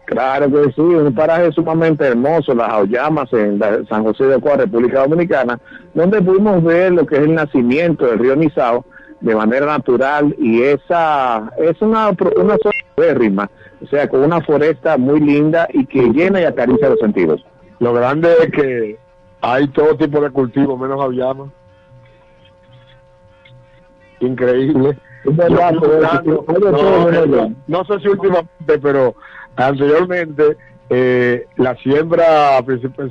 [0.07, 4.57] Claro que sí, un paraje sumamente hermoso, las Auyamas en la- San José de Ocoa,
[4.57, 5.59] República Dominicana,
[5.95, 8.85] donde pudimos ver lo que es el nacimiento del río Nizao
[9.21, 13.51] de manera natural y esa es una, una zona
[13.83, 17.45] o sea, con una foresta muy linda y que llena y acaricia los sentidos.
[17.79, 18.99] Lo grande es que
[19.41, 21.51] hay todo tipo de cultivos, menos auyama.
[24.21, 24.97] Increíble.
[25.25, 26.45] Verdad, no,
[27.11, 29.15] eh, no sé si últimamente, pero
[29.57, 30.57] anteriormente
[30.89, 32.61] eh, la siembra,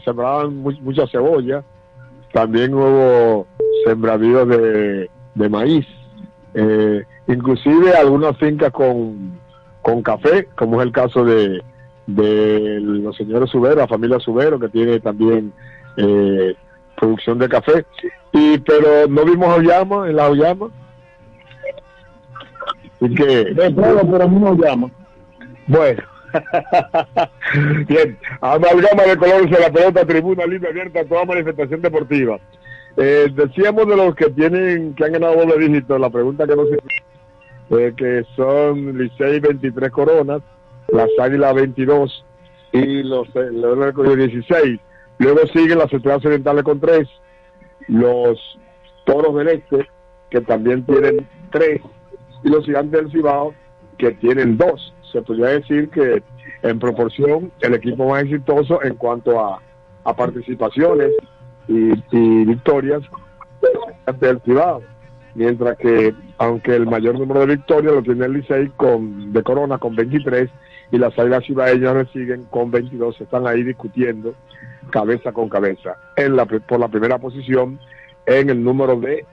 [0.03, 1.61] sembraban mu- mucha cebolla,
[2.31, 3.45] también hubo
[3.85, 5.85] sembradíos de, de maíz,
[6.53, 9.37] eh, inclusive algunas fincas con,
[9.81, 11.61] con café, como es el caso de,
[12.07, 15.51] de los señores Subero, la familia Subero, que tiene también
[15.97, 16.55] eh,
[16.95, 17.85] producción de café,
[18.31, 20.67] y pero no vimos auyama en la auyama.
[23.01, 24.89] Así que, De todo, pero no nos llama.
[25.67, 26.03] bueno.
[27.87, 32.37] Bien, amalgama de colores en la pelota, tribuna libre abierta a toda manifestación deportiva.
[32.97, 36.65] Eh, decíamos de los que tienen, que han ganado doble dígito, la pregunta que no
[36.65, 36.77] se
[37.71, 40.41] eh, que son Licey 23 coronas,
[40.89, 42.25] las Águilas 22
[42.71, 44.79] y los eh, Leones del Escogido 16.
[45.19, 47.07] Luego siguen las Estrellas Orientales con 3,
[47.87, 48.59] los
[49.05, 49.87] Toros del Este,
[50.29, 51.81] que también tienen 3,
[52.43, 53.53] y los Gigantes del Cibao,
[53.97, 54.93] que tienen 2.
[55.11, 56.21] Se podría decir que
[56.63, 59.61] en proporción el equipo más exitoso en cuanto a,
[60.03, 61.11] a participaciones
[61.67, 63.01] y, y victorias
[64.19, 64.81] del Cibao
[65.35, 69.77] mientras que aunque el mayor número de victorias lo tiene el Licey con de Corona
[69.77, 70.49] con 23
[70.95, 74.33] y las Águilas Cibaeñas le siguen con 22 están ahí discutiendo
[74.91, 77.79] cabeza con cabeza en la por la primera posición
[78.25, 79.25] en el número de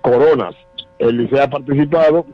[0.00, 0.54] coronas
[0.98, 2.24] el Licey ha participado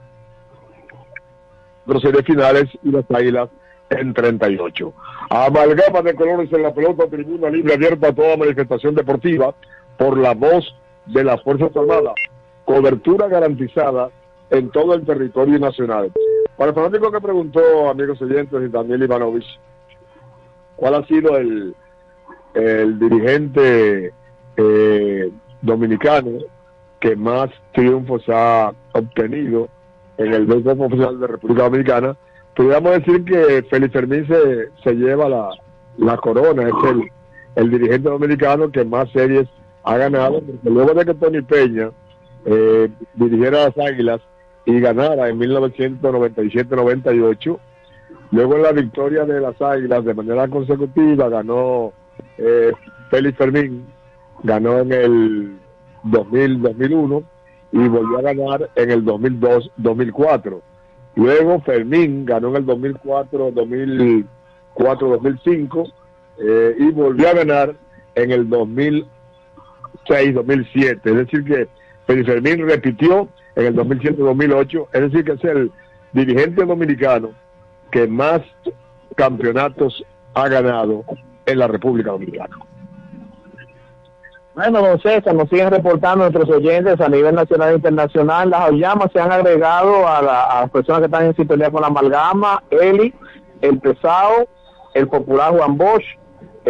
[2.01, 3.49] series finales y las Águilas
[3.91, 4.93] en 38.
[5.31, 9.55] Amalgama de colores en la pelota, tribuna libre abierta a toda manifestación deportiva
[9.97, 10.75] por la voz
[11.07, 12.15] de las Fuerzas Armadas.
[12.67, 14.11] Cobertura garantizada
[14.51, 16.13] en todo el territorio nacional.
[16.59, 19.47] Para el fanático que preguntó, amigos oyentes y Daniel Ivanovich,
[20.75, 21.73] ¿cuál ha sido el,
[22.55, 24.13] el dirigente
[24.57, 25.31] eh,
[25.63, 26.31] dominicano
[26.99, 29.69] que más triunfos ha obtenido
[30.17, 32.17] en el béisbol profesional de República Dominicana?
[32.57, 35.51] Podríamos decir que Félix Fermín se, se lleva la,
[35.97, 37.05] la corona, es el,
[37.55, 39.47] el dirigente dominicano que más series
[39.85, 41.93] ha ganado, porque luego de que Tony Peña
[42.47, 44.21] eh, dirigiera las Águilas
[44.69, 47.59] y ganara en 1997-98,
[48.33, 51.95] luego en la victoria de las Águilas de manera consecutiva ganó
[52.37, 52.73] eh,
[53.11, 53.87] Félix Fermín,
[54.43, 55.57] ganó en el
[56.05, 57.25] 2000-2001
[57.73, 60.61] y volvió a ganar en el 2002-2004.
[61.15, 65.85] Luego Fermín ganó en el 2004, 2004, 2005
[66.41, 67.75] eh, y volvió a ganar
[68.15, 71.09] en el 2006, 2007.
[71.09, 71.69] Es decir que
[72.07, 74.89] Félix Fermín repitió en el 2007, 2008.
[74.93, 75.71] Es decir que es el
[76.13, 77.31] dirigente dominicano
[77.91, 78.41] que más
[79.17, 80.05] campeonatos
[80.35, 81.05] ha ganado
[81.47, 82.57] en la República Dominicana.
[84.55, 88.51] Bueno, don César, nos siguen reportando nuestros oyentes a nivel nacional e internacional.
[88.51, 91.81] Las Auyamas se han agregado a, la- a las personas que están en sintonía con
[91.83, 93.15] la amalgama, Eli,
[93.61, 94.49] el pesado,
[94.95, 96.05] el popular Juan Bosch,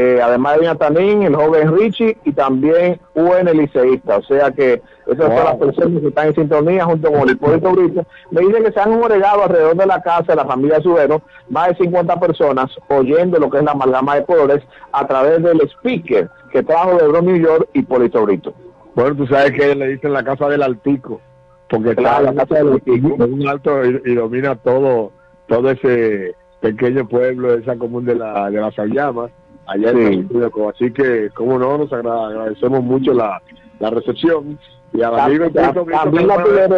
[0.01, 4.19] eh, además de Doña Tanín, el joven Richie y también UN Liceísta.
[4.19, 7.73] O sea que esas son las personas que están en sintonía junto con el Hipólito
[7.73, 8.07] Brito.
[8.31, 11.71] Me dicen que se han agregado alrededor de la casa de la familia Subero más
[11.71, 16.29] de 50 personas oyendo lo que es la amalgama de colores a través del speaker
[16.53, 18.55] que trajo de Bronx, New York, Hipólito Brito.
[18.95, 21.21] Bueno, tú sabes que le dicen la casa del Altico,
[21.69, 23.25] porque Claro, está la casa del Altico.
[23.25, 25.11] en un alto y, y domina todo
[25.49, 29.31] todo ese pequeño pueblo, esa común de, la, de las Auyamas,
[29.69, 29.99] allá Sí.
[29.99, 30.29] en
[30.75, 33.41] Así que, como no, nos agra- agradecemos mucho la,
[33.79, 34.59] la recepción.
[34.95, 35.51] Y Hipólito
[35.85, 36.69] Brito, También la primera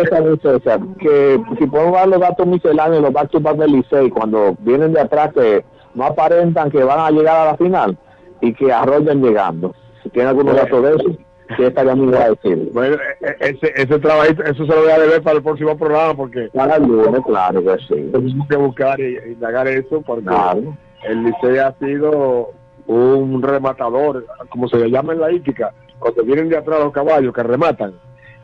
[0.99, 4.93] que si podemos dar los datos misceláneos, los back to back del Licey, cuando vienen
[4.93, 5.65] de atrás, que
[5.95, 7.97] no aparentan que van a llegar a la final
[8.41, 9.75] y que arrollan llegando.
[10.03, 11.19] Si tiene algunos datos de eso,
[11.57, 12.71] que estaría muy a decir.
[12.73, 15.77] Bueno, e- e- ese, ese trabajito, eso se lo voy a deber para el próximo
[15.77, 18.11] programa porque Para el lunes, claro que sí.
[18.13, 20.77] tenemos que buscar y indagar eso porque Claro.
[21.05, 22.51] el Licey ha sido
[22.91, 27.33] un rematador, como se le llama en la hípica, cuando vienen de atrás los caballos
[27.33, 27.95] que rematan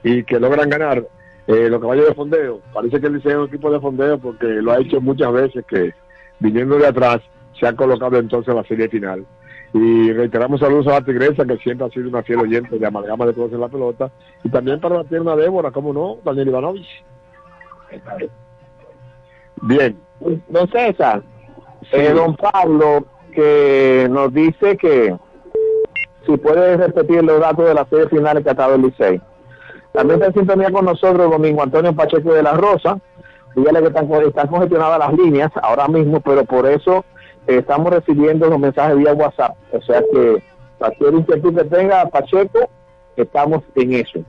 [0.04, 1.04] y que logran ganar
[1.46, 2.60] eh, los caballos de fondeo.
[2.72, 5.64] Parece que el Licey es un equipo de fondeo porque lo ha hecho muchas veces
[5.66, 5.92] que
[6.38, 7.20] viniendo de atrás
[7.58, 9.26] se ha colocado entonces en la serie final.
[9.72, 13.26] Y reiteramos saludos a la tigresa, que siempre ha sido una fiel oyente de amalgama
[13.26, 14.10] de todos en la pelota.
[14.44, 16.18] Y también para la tierna Débora, ¿cómo no?
[16.24, 17.04] Daniel Ivanovich.
[19.62, 19.98] Bien.
[20.48, 21.22] Don César,
[21.92, 23.06] eh, don Pablo,
[23.36, 25.14] que nos dice que
[26.24, 29.20] si puede repetir los datos de las series finales que ha estado el Licey.
[29.92, 32.98] También está en sintonía con nosotros Domingo Antonio Pacheco de la Rosa.
[33.54, 37.04] Dígale que están, están congestionadas las líneas ahora mismo, pero por eso
[37.46, 39.54] eh, estamos recibiendo los mensajes vía WhatsApp.
[39.72, 40.42] O sea que
[40.78, 42.70] cualquier inquietud que tenga Pacheco,
[43.16, 44.20] estamos en eso.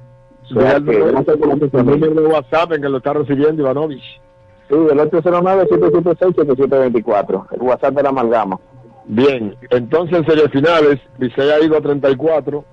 [0.56, 4.22] O sea que, el número de WhatsApp en que lo está recibiendo Ivanovich.
[4.70, 8.60] Sí, el 809-776-7724, el WhatsApp de la amalgama.
[9.08, 12.66] Bien, entonces en series finales, Licey ha ido a 34,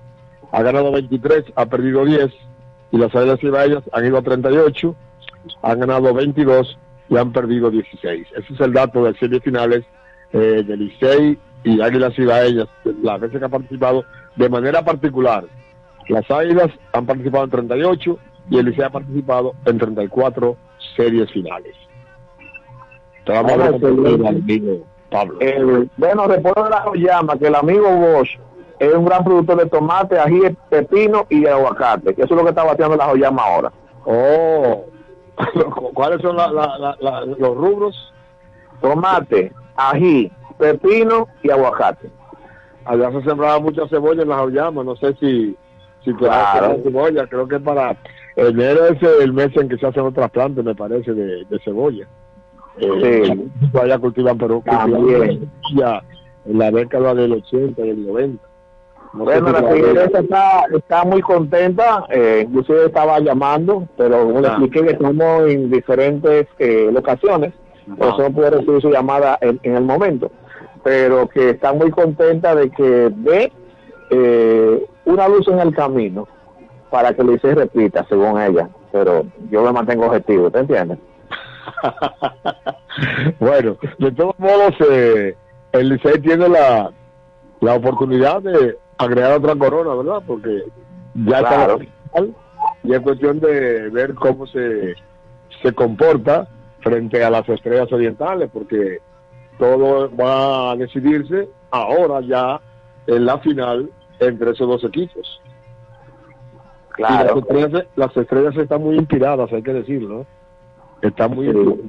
[0.51, 2.29] ha ganado 23, ha perdido 10,
[2.91, 4.95] y las Águilas Ibaeñas han ido a 38,
[5.61, 6.77] han ganado 22
[7.09, 8.27] y han perdido 16.
[8.35, 9.85] Ese es el dato de series finales
[10.33, 12.67] eh, de Licey y Águilas Ibaeñas,
[13.01, 14.03] las veces que han participado
[14.35, 15.45] de manera particular.
[16.09, 18.19] Las Águilas han participado en 38
[18.49, 20.57] y el Licey ha participado en 34
[20.97, 21.75] series finales.
[23.25, 24.81] Te vamos a Ah, ver
[25.15, 25.37] Pablo.
[25.39, 28.37] Eh, bueno, recuerdo la llama que el amigo Bosch
[28.79, 32.49] es un gran productor de tomate, ají, pepino y aguacate, que eso es lo que
[32.49, 33.71] está bateando la joyama ahora.
[34.05, 34.85] Oh,
[35.93, 38.13] ¿cuáles son la- la- la- la- los rubros?
[38.81, 42.09] Tomate, ají, pepino y aguacate.
[42.85, 45.55] Allá se sembraba mucha cebolla en las aullamas, no sé si,
[46.03, 46.77] si Claro.
[46.83, 47.95] cebolla, creo que para
[48.35, 52.07] enero es el mes en que se hacen otras plantas, me parece, de, de cebolla.
[52.77, 53.51] Eh, Sí.
[53.71, 55.51] Todavía cultivan, pero cultivan También.
[55.69, 56.03] cebolla
[56.45, 58.43] en la década del 80 y el 90.
[59.13, 64.51] No Bueno, la está, está muy contenta, eh, inclusive estaba llamando, pero le Ah.
[64.51, 67.53] expliqué que estamos en diferentes eh, locaciones,
[67.97, 70.29] por eso no pude recibir su llamada en, en el momento,
[70.83, 73.53] pero que está muy contenta de que ve
[74.09, 76.27] eh, una luz en el camino
[76.91, 80.97] para que Licey repita, según ella, pero yo me mantengo objetivo, ¿te entiendes?
[83.39, 85.35] bueno, de todos modos, eh,
[85.71, 86.91] el Licey tiene la,
[87.61, 90.23] la oportunidad de agregar otra corona, ¿verdad?
[90.25, 90.63] Porque
[91.15, 91.77] ya está Claro.
[91.77, 92.35] la final
[92.83, 94.93] y es cuestión de ver cómo se,
[95.61, 96.47] se comporta
[96.81, 98.99] frente a las estrellas orientales, porque
[99.57, 102.61] todo va a decidirse ahora ya
[103.07, 103.89] en la final
[104.19, 105.41] entre esos dos equipos.
[106.97, 107.39] Y las Claro.
[107.39, 110.25] estrellas, las estrellas están muy inspiradas, hay que decirlo.
[111.01, 111.79] Están muy inspiradas.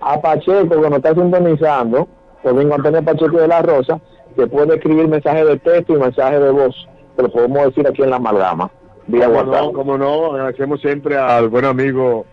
[0.00, 2.08] a Pacheco que nos está sintonizando,
[2.42, 4.00] Domingo Antonio Pacheco de la Rosa,
[4.36, 8.02] que puede escribir mensajes de texto y mensajes de voz, que lo podemos decir aquí
[8.02, 8.70] en la amalgama,
[9.10, 12.24] Como no, como no, agradecemos siempre al buen amigo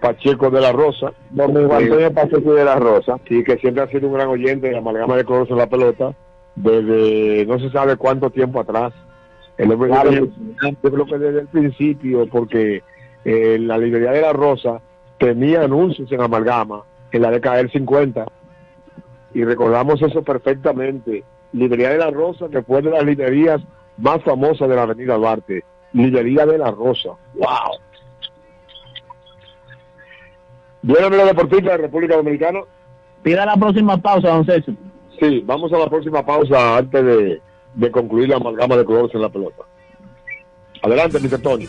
[0.00, 1.12] Pacheco de la Rosa.
[1.30, 1.84] Domingo Sí.
[1.84, 3.18] Antonio Pacheco de la Rosa.
[3.28, 6.12] Sí, que siempre ha sido un gran oyente de Amalgama de Colores en la pelota,
[6.56, 8.92] desde no se sabe cuánto tiempo atrás.
[9.58, 10.10] El hombre Claro.
[10.10, 12.82] yo creo que desde el principio, porque
[13.24, 14.80] eh, la librería de la Rosa
[15.18, 18.26] tenía anuncios en Amalgama en la década del 50
[19.34, 21.24] y recordamos eso perfectamente.
[21.52, 23.60] Librería de la Rosa, que fue de las librerías
[23.98, 25.64] más famosas de la Avenida Duarte.
[25.92, 27.10] Librería de la Rosa.
[27.34, 27.78] ¡Wow!
[30.82, 32.60] Bien, amigo deportista de República Dominicana.
[33.22, 34.74] Pida la próxima pausa, don César.
[35.20, 37.40] Sí, vamos a la próxima pausa antes de,
[37.74, 39.62] de concluir la amalgama de colores en la pelota.
[40.82, 41.40] Adelante, Mr.
[41.40, 41.68] Tony.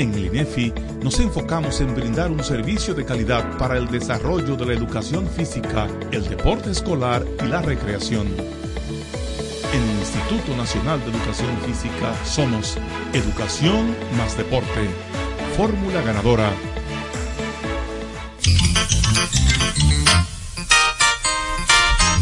[0.00, 0.72] En el INEFI
[1.02, 5.88] nos enfocamos en brindar un servicio de calidad para el desarrollo de la educación física,
[6.10, 8.26] el deporte escolar y la recreación.
[9.74, 12.78] En el Instituto Nacional de Educación Física somos
[13.12, 14.88] Educación más Deporte.
[15.54, 16.50] Fórmula ganadora.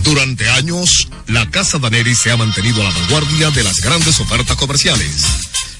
[0.02, 4.56] Durante años, la Casa Daneri se ha mantenido a la vanguardia de las grandes ofertas
[4.56, 5.47] comerciales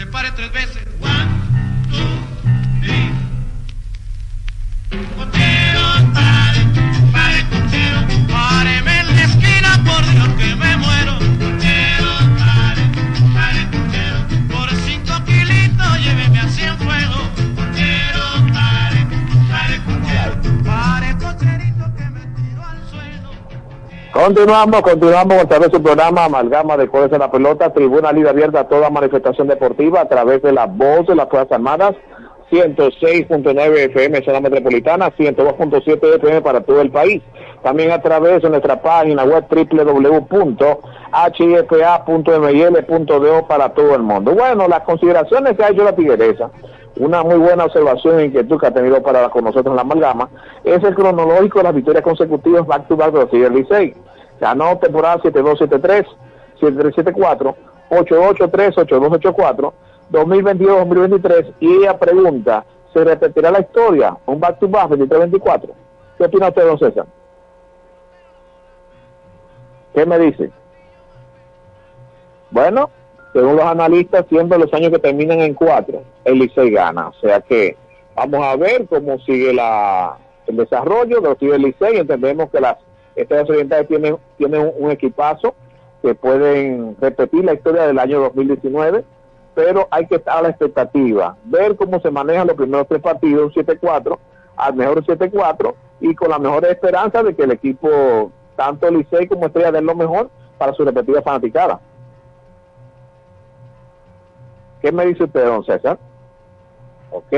[0.00, 1.19] se pare tres veces.
[24.30, 28.30] Continuamos, continuamos a través de su programa Amalgama de Jueves en la Pelota, Tribuna Libre
[28.30, 31.96] Abierta a toda manifestación deportiva a través de la voz de las Fuerzas Armadas,
[32.52, 37.20] 106.9 FM zona metropolitana, 102.7 FM para todo el país.
[37.64, 40.68] También a través de nuestra página web www.hifa.mil.do
[43.48, 44.30] para todo el mundo.
[44.32, 46.52] Bueno, las consideraciones que ha hecho la tigresa,
[47.00, 50.28] una muy buena observación e inquietud que ha tenido para con nosotros en la amalgama,
[50.62, 53.50] es el cronológico de las victorias consecutivas back to back de los Tigres
[54.40, 54.48] Licey.
[54.48, 56.06] Ganó temporada 7273,
[56.60, 57.56] 7374,
[57.90, 59.74] 883, 8284,
[60.10, 64.16] 2022-2023 y ella pregunta, ¿se repetirá la historia?
[64.26, 65.70] Un back to back 23-24.
[66.18, 67.06] ¿Qué opina usted, don César?
[69.94, 70.50] ¿Qué me dice?
[72.50, 72.90] Bueno,
[73.32, 77.08] según los analistas, siempre los años que terminan en cuatro, el Licey gana.
[77.08, 77.76] O sea que
[78.14, 80.16] vamos a ver cómo sigue la,
[80.46, 81.98] el desarrollo de los Licey.
[81.98, 82.76] Entendemos que las
[83.14, 85.54] estrellas orientales tienen, tienen un, equipazo
[86.02, 89.04] que pueden repetir la historia del año 2019,
[89.54, 93.54] pero hay que estar a la expectativa, ver cómo se manejan los primeros tres partidos,
[93.54, 94.18] un 7-4,
[94.56, 99.46] al mejor 7-4, y con la mejor esperanza de que el equipo, tanto Licey como
[99.46, 101.80] Estrella, den lo mejor para su repetida fanaticada.
[104.80, 105.98] ¿Qué me dice usted, don César?
[107.10, 107.34] ¿Ok?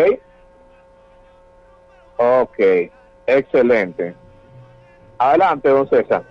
[2.16, 2.58] Ok,
[3.26, 4.14] excelente.
[5.28, 6.22] Adelante, don César.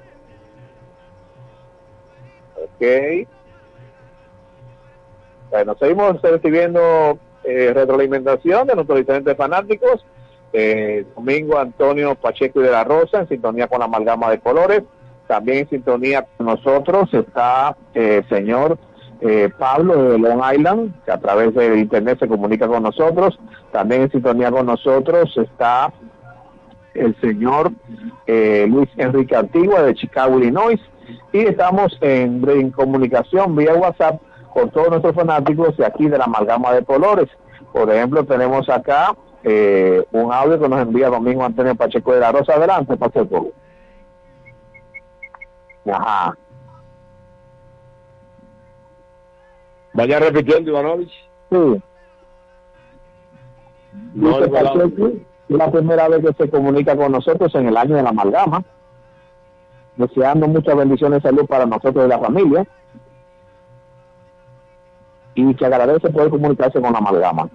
[2.55, 3.27] Ok.
[5.49, 10.05] Bueno, seguimos recibiendo eh, retroalimentación de nuestros diferentes fanáticos.
[10.53, 14.83] Eh, Domingo Antonio Pacheco y de la Rosa, en sintonía con la amalgama de colores.
[15.27, 18.77] También en sintonía con nosotros está el señor
[19.21, 23.37] eh, Pablo de Long Island, que a través de internet se comunica con nosotros.
[23.71, 25.93] También en sintonía con nosotros está
[26.93, 27.71] el señor
[28.27, 30.79] eh, Luis Enrique Antigua de Chicago, Illinois.
[31.33, 34.21] Y estamos en, en comunicación vía WhatsApp
[34.53, 37.29] con todos nuestros fanáticos de aquí de la amalgama de colores.
[37.71, 42.31] Por ejemplo, tenemos acá eh, un audio que nos envía Domingo Antonio Pacheco de la
[42.31, 42.53] Rosa.
[42.53, 43.51] Adelante, Pacheco.
[45.91, 46.37] Ajá.
[49.93, 51.11] Vaya repitiendo, Ivanovich.
[51.49, 51.81] Sí.
[54.13, 54.39] No.
[54.51, 55.11] Pacheco,
[55.53, 58.63] es la primera vez que se comunica con nosotros en el año de la amalgama,
[59.97, 62.65] deseando muchas bendiciones y salud para nosotros y la familia,
[65.35, 67.49] y que agradece poder comunicarse con la amalgama.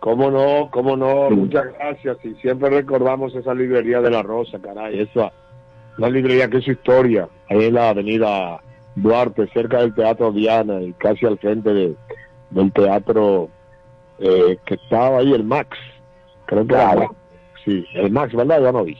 [0.00, 2.18] Cómo no, cómo no, muchas gracias.
[2.24, 5.32] Y siempre recordamos esa librería de la Rosa, caray, esa,
[5.96, 8.60] una librería que es su historia, ahí en la avenida
[8.96, 11.96] Duarte, cerca del Teatro Diana y casi al frente de-
[12.50, 13.48] del teatro
[14.18, 15.76] eh, que estaba ahí, el Max.
[16.46, 17.00] Creo que era Claro.
[17.08, 17.14] Max.
[17.64, 18.98] Sí, el Max, ¿verdad, Ivanovich?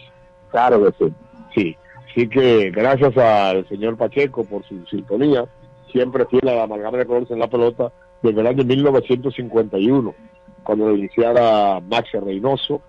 [0.50, 1.12] Claro que sí.
[1.54, 1.76] Sí,
[2.08, 5.46] así que gracias al señor Pacheco por su sintonía,
[5.92, 7.92] siempre fiel a la amalgama de colores en la pelota
[8.22, 10.14] desde el año 1951,
[10.62, 12.80] cuando lo iniciara Max Reynoso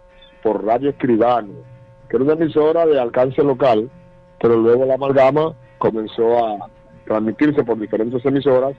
[0.42, 1.54] por Radio Escribano,
[2.10, 3.90] que era una emisora de alcance local,
[4.40, 6.70] pero luego la amalgama comenzó a
[7.06, 8.76] transmitirse por diferentes emisoras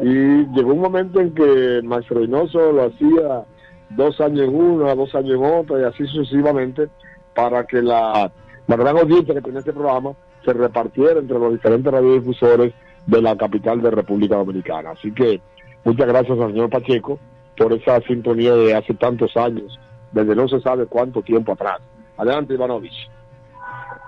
[0.00, 3.44] y llegó un momento en que Max Reynoso lo hacía
[3.90, 6.88] dos años en una, dos años en otra y así sucesivamente
[7.34, 8.30] para que la,
[8.66, 10.12] la gran audiencia que tenía este programa
[10.44, 12.72] se repartiera entre los diferentes radiodifusores
[13.06, 14.90] de la capital de República Dominicana.
[14.90, 15.40] Así que
[15.84, 17.18] muchas gracias al señor Pacheco
[17.56, 19.78] por esa sintonía de hace tantos años,
[20.10, 21.80] desde no se sabe cuánto tiempo atrás.
[22.16, 23.10] Adelante, Ivanovich.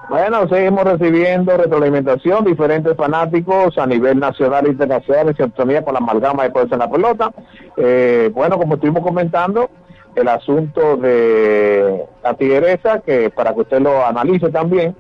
[0.09, 5.99] Bueno, seguimos recibiendo retroalimentación, diferentes fanáticos a nivel nacional e internacional en sintonía con la
[5.99, 7.33] amalgama de Poder en la Pelota.
[7.77, 9.71] Eh, bueno, como estuvimos comentando,
[10.15, 14.95] el asunto de la tigresa, que para que usted lo analice también,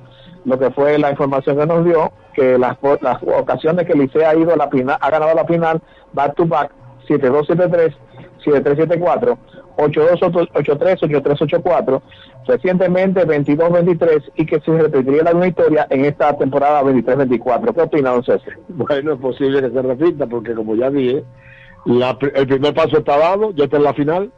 [0.44, 2.76] lo que fue la información que nos dio, que las,
[3.38, 5.82] ocasiones que Licea ha ido a la final, ha ganado la final,
[6.12, 6.70] back to back,
[7.06, 7.94] 7273,
[8.42, 9.38] 7374,
[9.76, 12.02] 8283, 8384,
[12.46, 17.74] recientemente 22-23 y que se repetiría la misma historia en esta temporada 23-24.
[17.74, 18.58] ¿Qué opina, don César?
[18.68, 21.24] Bueno, es posible que se repita porque como ya dije,
[21.84, 24.32] la el primer paso está dado, ya está en la final.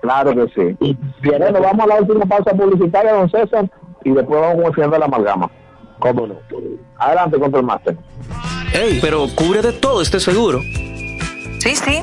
[0.00, 0.96] Claro que sí.
[1.22, 3.70] Bueno, vamos a la última pausa publicitaria, don César,
[4.02, 5.50] y después vamos con el final de la amalgama.
[5.98, 6.36] ¿Cómo no?
[6.96, 7.96] Adelante, Control Master.
[8.72, 10.60] Ey, pero cubre de todo este seguro.
[11.58, 12.02] Sí, sí,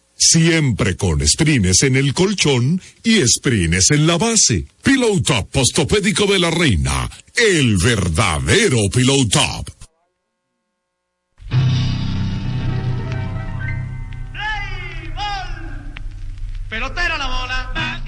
[0.23, 4.67] Siempre con sprines en el colchón y sprines en la base.
[4.83, 7.09] Pillow Top postopédico de la reina.
[7.35, 9.67] El verdadero Pillow Top.
[16.69, 18.03] Pelotero la bola.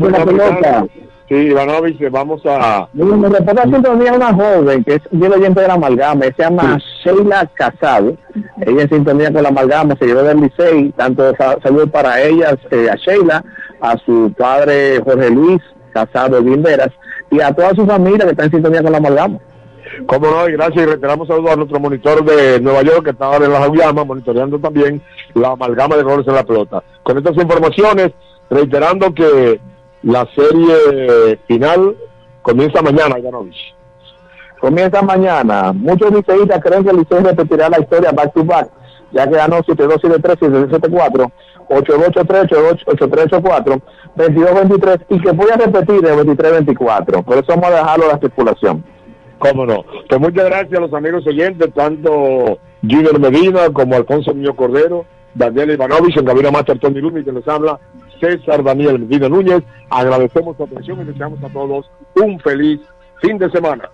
[0.00, 0.86] Con la pelota.
[1.32, 2.86] Sí, Ivanovich, vamos a...
[2.92, 7.50] Me reporta sintonía una joven que es bien oyente de la amalgama, se llama Sheila
[7.54, 8.18] Casado.
[8.60, 12.54] Ella en sintonía con la amalgama, se llevó del Licey, tanto sa- salud para ella,
[12.70, 13.42] eh, a Sheila,
[13.80, 15.62] a su padre Jorge Luis
[15.94, 16.90] Casado Vinderas
[17.30, 19.38] y a toda su familia que está en sintonía con la amalgama.
[20.04, 23.24] Cómo no, y gracias y reiteramos saludos a nuestro monitor de Nueva York que está
[23.24, 25.00] ahora en la Jauyama, monitoreando también
[25.32, 26.82] la amalgama de colores en la pelota.
[27.02, 28.10] Con estas informaciones,
[28.50, 29.58] reiterando que
[30.02, 31.96] la serie final
[32.42, 33.74] comienza mañana, Ivanovich.
[34.60, 35.72] Comienza mañana.
[35.72, 38.68] Muchos liceístas creen que el Licey repetirá la historia back to back,
[39.10, 41.32] ya que ganó 7-2-7-3, 7-7-4,
[41.68, 43.82] 8-2-8-3, 8-3-8-4,
[44.16, 47.24] 22-23 y que puede repetir el 23-24.
[47.24, 48.84] Por eso vamos a dejarlo a la estipulación.
[49.38, 49.84] Cómo no.
[50.08, 55.72] Pues muchas gracias a los amigos oyentes, tanto Junior Medina como Alfonso Niño Cordero, Daniel
[55.72, 57.80] Ivanovich, en Master Tony Lumi, que nos habla
[58.22, 59.64] César Daniel Medina Núñez.
[59.90, 62.80] Agradecemos su atención y deseamos a todos un feliz
[63.20, 63.90] fin de semana.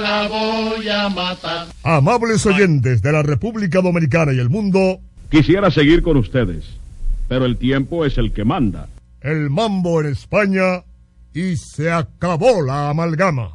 [0.00, 1.68] la voy a matar.
[1.82, 4.98] Amables oyentes de la República Dominicana y el mundo,
[5.30, 6.64] quisiera seguir con ustedes,
[7.28, 8.88] pero el tiempo es el que manda
[9.24, 10.84] el mambo en España
[11.32, 13.54] y se acabó la amalgama.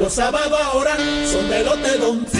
[0.00, 0.96] Los sábados ahora
[1.30, 2.26] son de los telón.
[2.32, 2.39] Sí.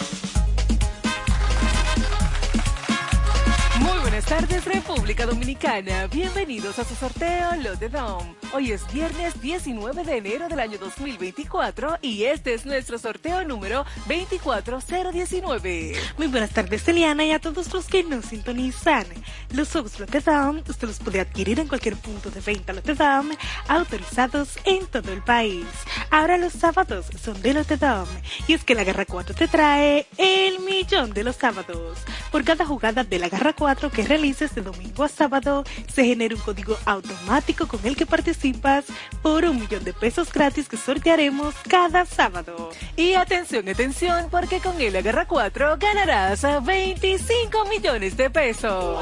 [4.31, 6.07] Tardes, República Dominicana.
[6.07, 8.33] Bienvenidos a su sorteo Lotedom.
[8.53, 13.85] Hoy es viernes 19 de enero del año 2024 y este es nuestro sorteo número
[14.07, 15.95] 24019.
[16.17, 19.05] Muy buenas tardes, Eliana, y a todos los que nos sintonizan.
[19.53, 23.31] Los juegos Lotedom usted los puede adquirir en cualquier punto de venta Lotedom,
[23.67, 25.65] autorizados en todo el país.
[26.09, 28.07] Ahora los sábados son de Lotedom,
[28.47, 31.97] y es que la Garra 4 te trae el millón de los sábados.
[32.31, 36.41] Por cada jugada de la Garra 4 que de domingo a sábado, se genera un
[36.41, 38.85] código automático con el que participas
[39.23, 42.69] por un millón de pesos gratis que sortearemos cada sábado.
[42.95, 48.99] Y atención, atención, porque con el Agarra 4 ganarás 25 millones de pesos.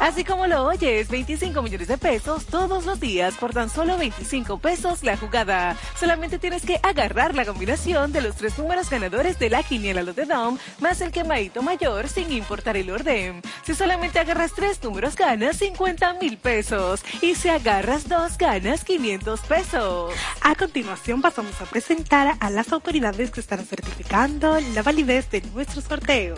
[0.00, 4.58] Así como lo oyes, 25 millones de pesos todos los días por tan solo 25
[4.58, 5.76] pesos la jugada.
[5.98, 10.58] Solamente tienes que agarrar la combinación de los tres números ganadores de la quiniela Lotedom
[10.80, 13.40] más el quemadito mayor sin importar el orden.
[13.64, 19.40] Si solamente agarras tres números ganas 50 mil pesos y si agarras dos ganas 500
[19.40, 20.12] pesos.
[20.42, 25.80] A continuación pasamos a presentar a las autoridades que estarán certificando la validez de nuestro
[25.80, 26.34] sorteo.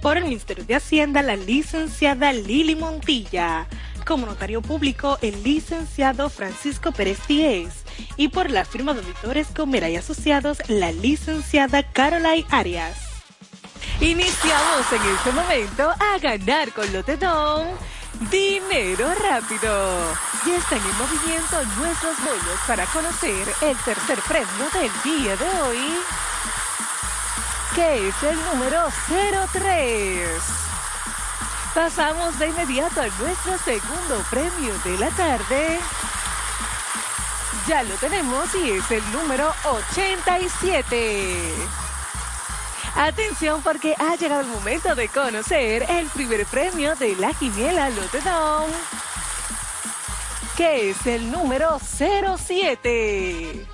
[0.00, 3.66] Por el Ministerio de Hacienda, la licenciada Lili Montilla.
[4.06, 7.82] Como notario público, el licenciado Francisco Pérez Díez.
[8.16, 13.07] Y por la firma de auditores Comera y Asociados, la licenciada Caroline Arias.
[14.00, 17.66] Iniciamos en este momento a ganar con Lotedom.
[18.30, 20.14] Dinero rápido.
[20.46, 25.98] Ya están en movimiento nuestros bolos para conocer el tercer premio del día de hoy,
[27.74, 28.86] que es el número
[29.52, 30.30] 03.
[31.74, 35.80] Pasamos de inmediato a nuestro segundo premio de la tarde.
[37.66, 41.87] Ya lo tenemos y es el número 87.
[42.94, 48.70] Atención porque ha llegado el momento de conocer el primer premio de la quiniela Lotedom,
[50.56, 53.66] que es el número 07.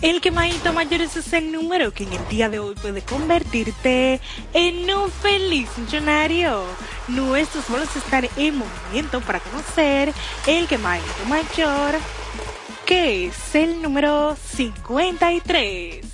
[0.00, 4.20] El quemadito mayor es el número que en el día de hoy puede convertirte
[4.52, 6.62] en un feliz millonario.
[7.08, 10.12] Nuestros bolos están en movimiento para conocer
[10.46, 11.96] el quemadito mayor,
[12.86, 16.07] que es el número 53.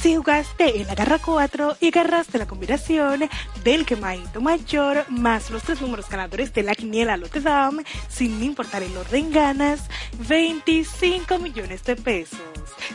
[0.00, 3.28] Si jugaste en la garra 4 y agarraste la combinación
[3.64, 7.78] del quemadito mayor más los tres números ganadores de la quiniela Lotedom,
[8.08, 9.88] sin importar el orden ganas,
[10.28, 12.38] 25 millones de pesos.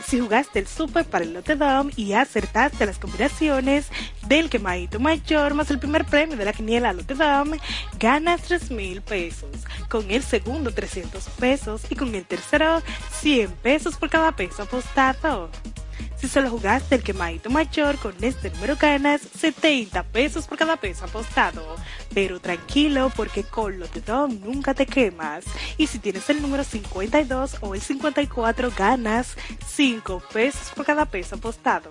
[0.06, 3.88] Si jugaste el super para el Lotedom y acertaste las combinaciones
[4.26, 7.50] del quemadito mayor más el primer premio de la quiniela Lotedom,
[7.98, 9.50] ganas 3 mil pesos.
[9.90, 12.82] Con el segundo 300 pesos y con el tercero
[13.20, 15.50] 100 pesos por cada peso apostado.
[16.24, 21.04] Si solo jugaste el quemadito mayor, con este número ganas 70 pesos por cada peso
[21.04, 21.76] apostado.
[22.14, 25.44] Pero tranquilo, porque con Lotedom nunca te quemas.
[25.76, 31.34] Y si tienes el número 52 o el 54, ganas 5 pesos por cada peso
[31.36, 31.90] apostado.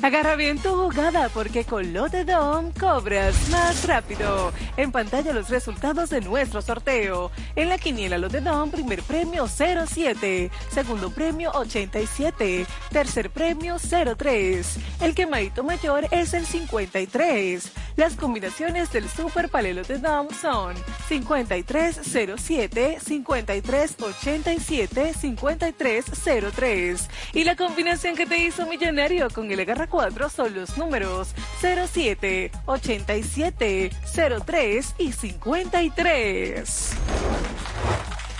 [0.00, 4.52] Agarra bien tu jugada porque con Lotedom cobras más rápido.
[4.76, 7.30] En pantalla los resultados de nuestro sorteo.
[7.54, 14.76] En la quiniela Lotedom, primer premio 07, segundo premio 87, tercer premio 03.
[15.00, 17.72] El quemadito mayor es el 53.
[17.96, 20.74] Las combinaciones del Super Palelote Dom son
[21.08, 27.08] 5307, 5387, 5303.
[27.34, 32.50] Y la combinación que te hizo millonario con el Agarra 4 son los números 07,
[32.66, 33.90] 87,
[34.44, 36.90] 03 y 53.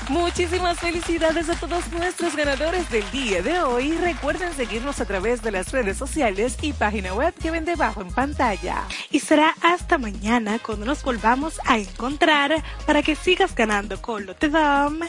[0.09, 3.97] Muchísimas felicidades a todos nuestros ganadores del día de hoy.
[3.97, 8.11] Recuerden seguirnos a través de las redes sociales y página web que ven debajo en
[8.11, 8.83] pantalla.
[9.11, 15.01] Y será hasta mañana cuando nos volvamos a encontrar para que sigas ganando con Lotedom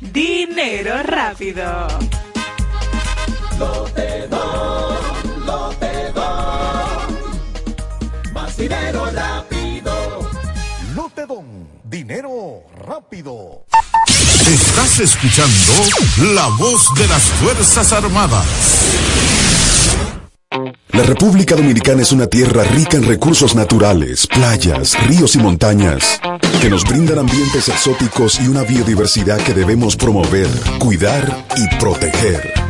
[0.00, 1.86] dinero rápido.
[3.58, 7.10] Lotedom, Lotedom,
[8.32, 9.92] más dinero rápido.
[10.94, 11.44] Lotedom,
[11.82, 13.64] dinero rápido.
[14.46, 15.72] Estás escuchando
[16.34, 18.46] la voz de las Fuerzas Armadas.
[20.92, 26.20] La República Dominicana es una tierra rica en recursos naturales, playas, ríos y montañas,
[26.60, 30.48] que nos brindan ambientes exóticos y una biodiversidad que debemos promover,
[30.78, 32.69] cuidar y proteger.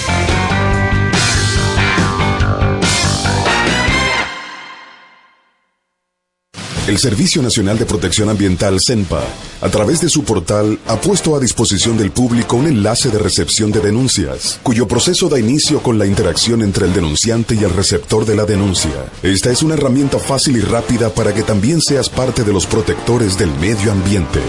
[6.87, 9.21] El Servicio Nacional de Protección Ambiental CENPA,
[9.61, 13.71] a través de su portal, ha puesto a disposición del público un enlace de recepción
[13.71, 18.25] de denuncias, cuyo proceso da inicio con la interacción entre el denunciante y el receptor
[18.25, 19.11] de la denuncia.
[19.21, 23.37] Esta es una herramienta fácil y rápida para que también seas parte de los protectores
[23.37, 24.39] del medio ambiente.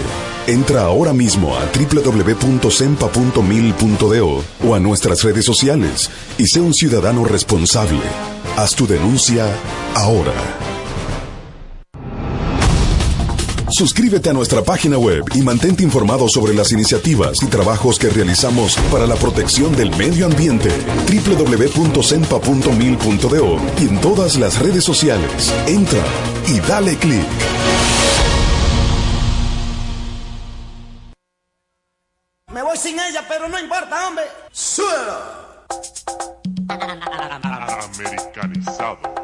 [0.47, 6.09] Entra ahora mismo a www.sempa.mil.do o a nuestras redes sociales
[6.39, 8.01] y sé un ciudadano responsable.
[8.57, 9.45] Haz tu denuncia
[9.93, 10.33] ahora.
[13.73, 18.77] Suscríbete a nuestra página web y mantente informado sobre las iniciativas y trabajos que realizamos
[18.91, 20.69] para la protección del medio ambiente.
[21.07, 25.51] www.sempa.mil.do y en todas las redes sociales.
[25.65, 26.03] Entra
[26.47, 27.25] y dale clic.
[32.51, 34.25] Me voy sin ella, pero no importa, hombre.
[34.51, 35.17] ¡Suelo!
[37.97, 39.22] Americanizado.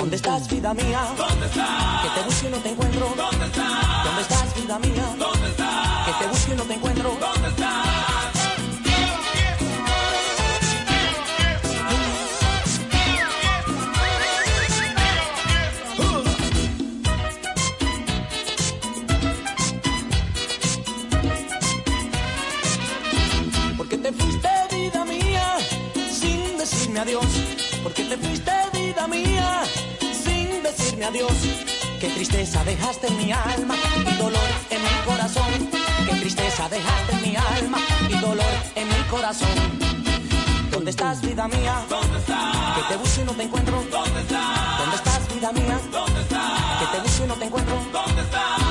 [0.00, 1.02] ¿Dónde estás, vida mía?
[1.14, 2.02] ¿Dónde estás?
[2.02, 3.12] Que te busco y no te encuentro.
[3.14, 4.04] ¿Dónde estás?
[4.04, 5.04] ¿Dónde estás, vida mía?
[5.18, 6.06] ¿Dónde estás?
[6.06, 7.16] Que te busco y no te encuentro.
[7.20, 7.86] ¿Dónde estás?
[23.76, 25.56] Porque te fuiste, vida mía,
[26.10, 27.26] sin decirme adiós.
[27.82, 28.69] Porque te fuiste,
[31.04, 31.32] adiós.
[32.00, 33.74] Qué tristeza dejaste en mi alma
[34.10, 35.70] y dolor en mi corazón.
[36.06, 37.78] Qué tristeza dejaste en mi alma
[38.08, 39.48] y dolor en mi corazón.
[40.70, 41.84] ¿Dónde estás, vida mía?
[41.88, 42.76] ¿Dónde estás?
[42.76, 43.84] Que te busco y no te encuentro.
[43.90, 44.78] ¿Dónde estás?
[44.78, 45.80] ¿Dónde estás, vida mía?
[45.90, 46.80] ¿Dónde estás?
[46.80, 47.74] Que te busco y no te encuentro.
[47.92, 48.69] ¿Dónde estás?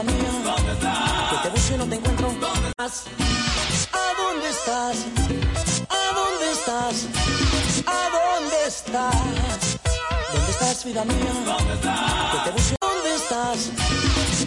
[0.00, 0.54] ¿Dónde estás, vida mía?
[0.56, 1.30] ¿Dónde estás?
[1.30, 2.28] Que te busco y no te encuentro.
[2.40, 3.04] ¿Dónde estás?
[3.92, 4.96] ¿A dónde estás?
[5.88, 7.06] ¿A dónde estás?
[7.86, 9.78] ¿A dónde estás?
[10.32, 11.32] ¿Dónde estás, vida mía?
[11.44, 12.00] ¿Dónde estás?
[12.32, 12.76] Que te busco.
[12.80, 13.70] ¿Dónde estás?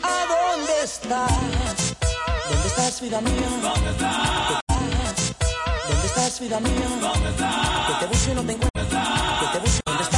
[0.02, 1.96] ¿A dónde estás?
[2.50, 3.50] ¿Dónde estás, vida mía?
[3.62, 5.36] ¿Dónde estás?
[5.88, 6.88] ¿Dónde estás, vida mía?
[7.00, 7.84] ¿Dónde estás?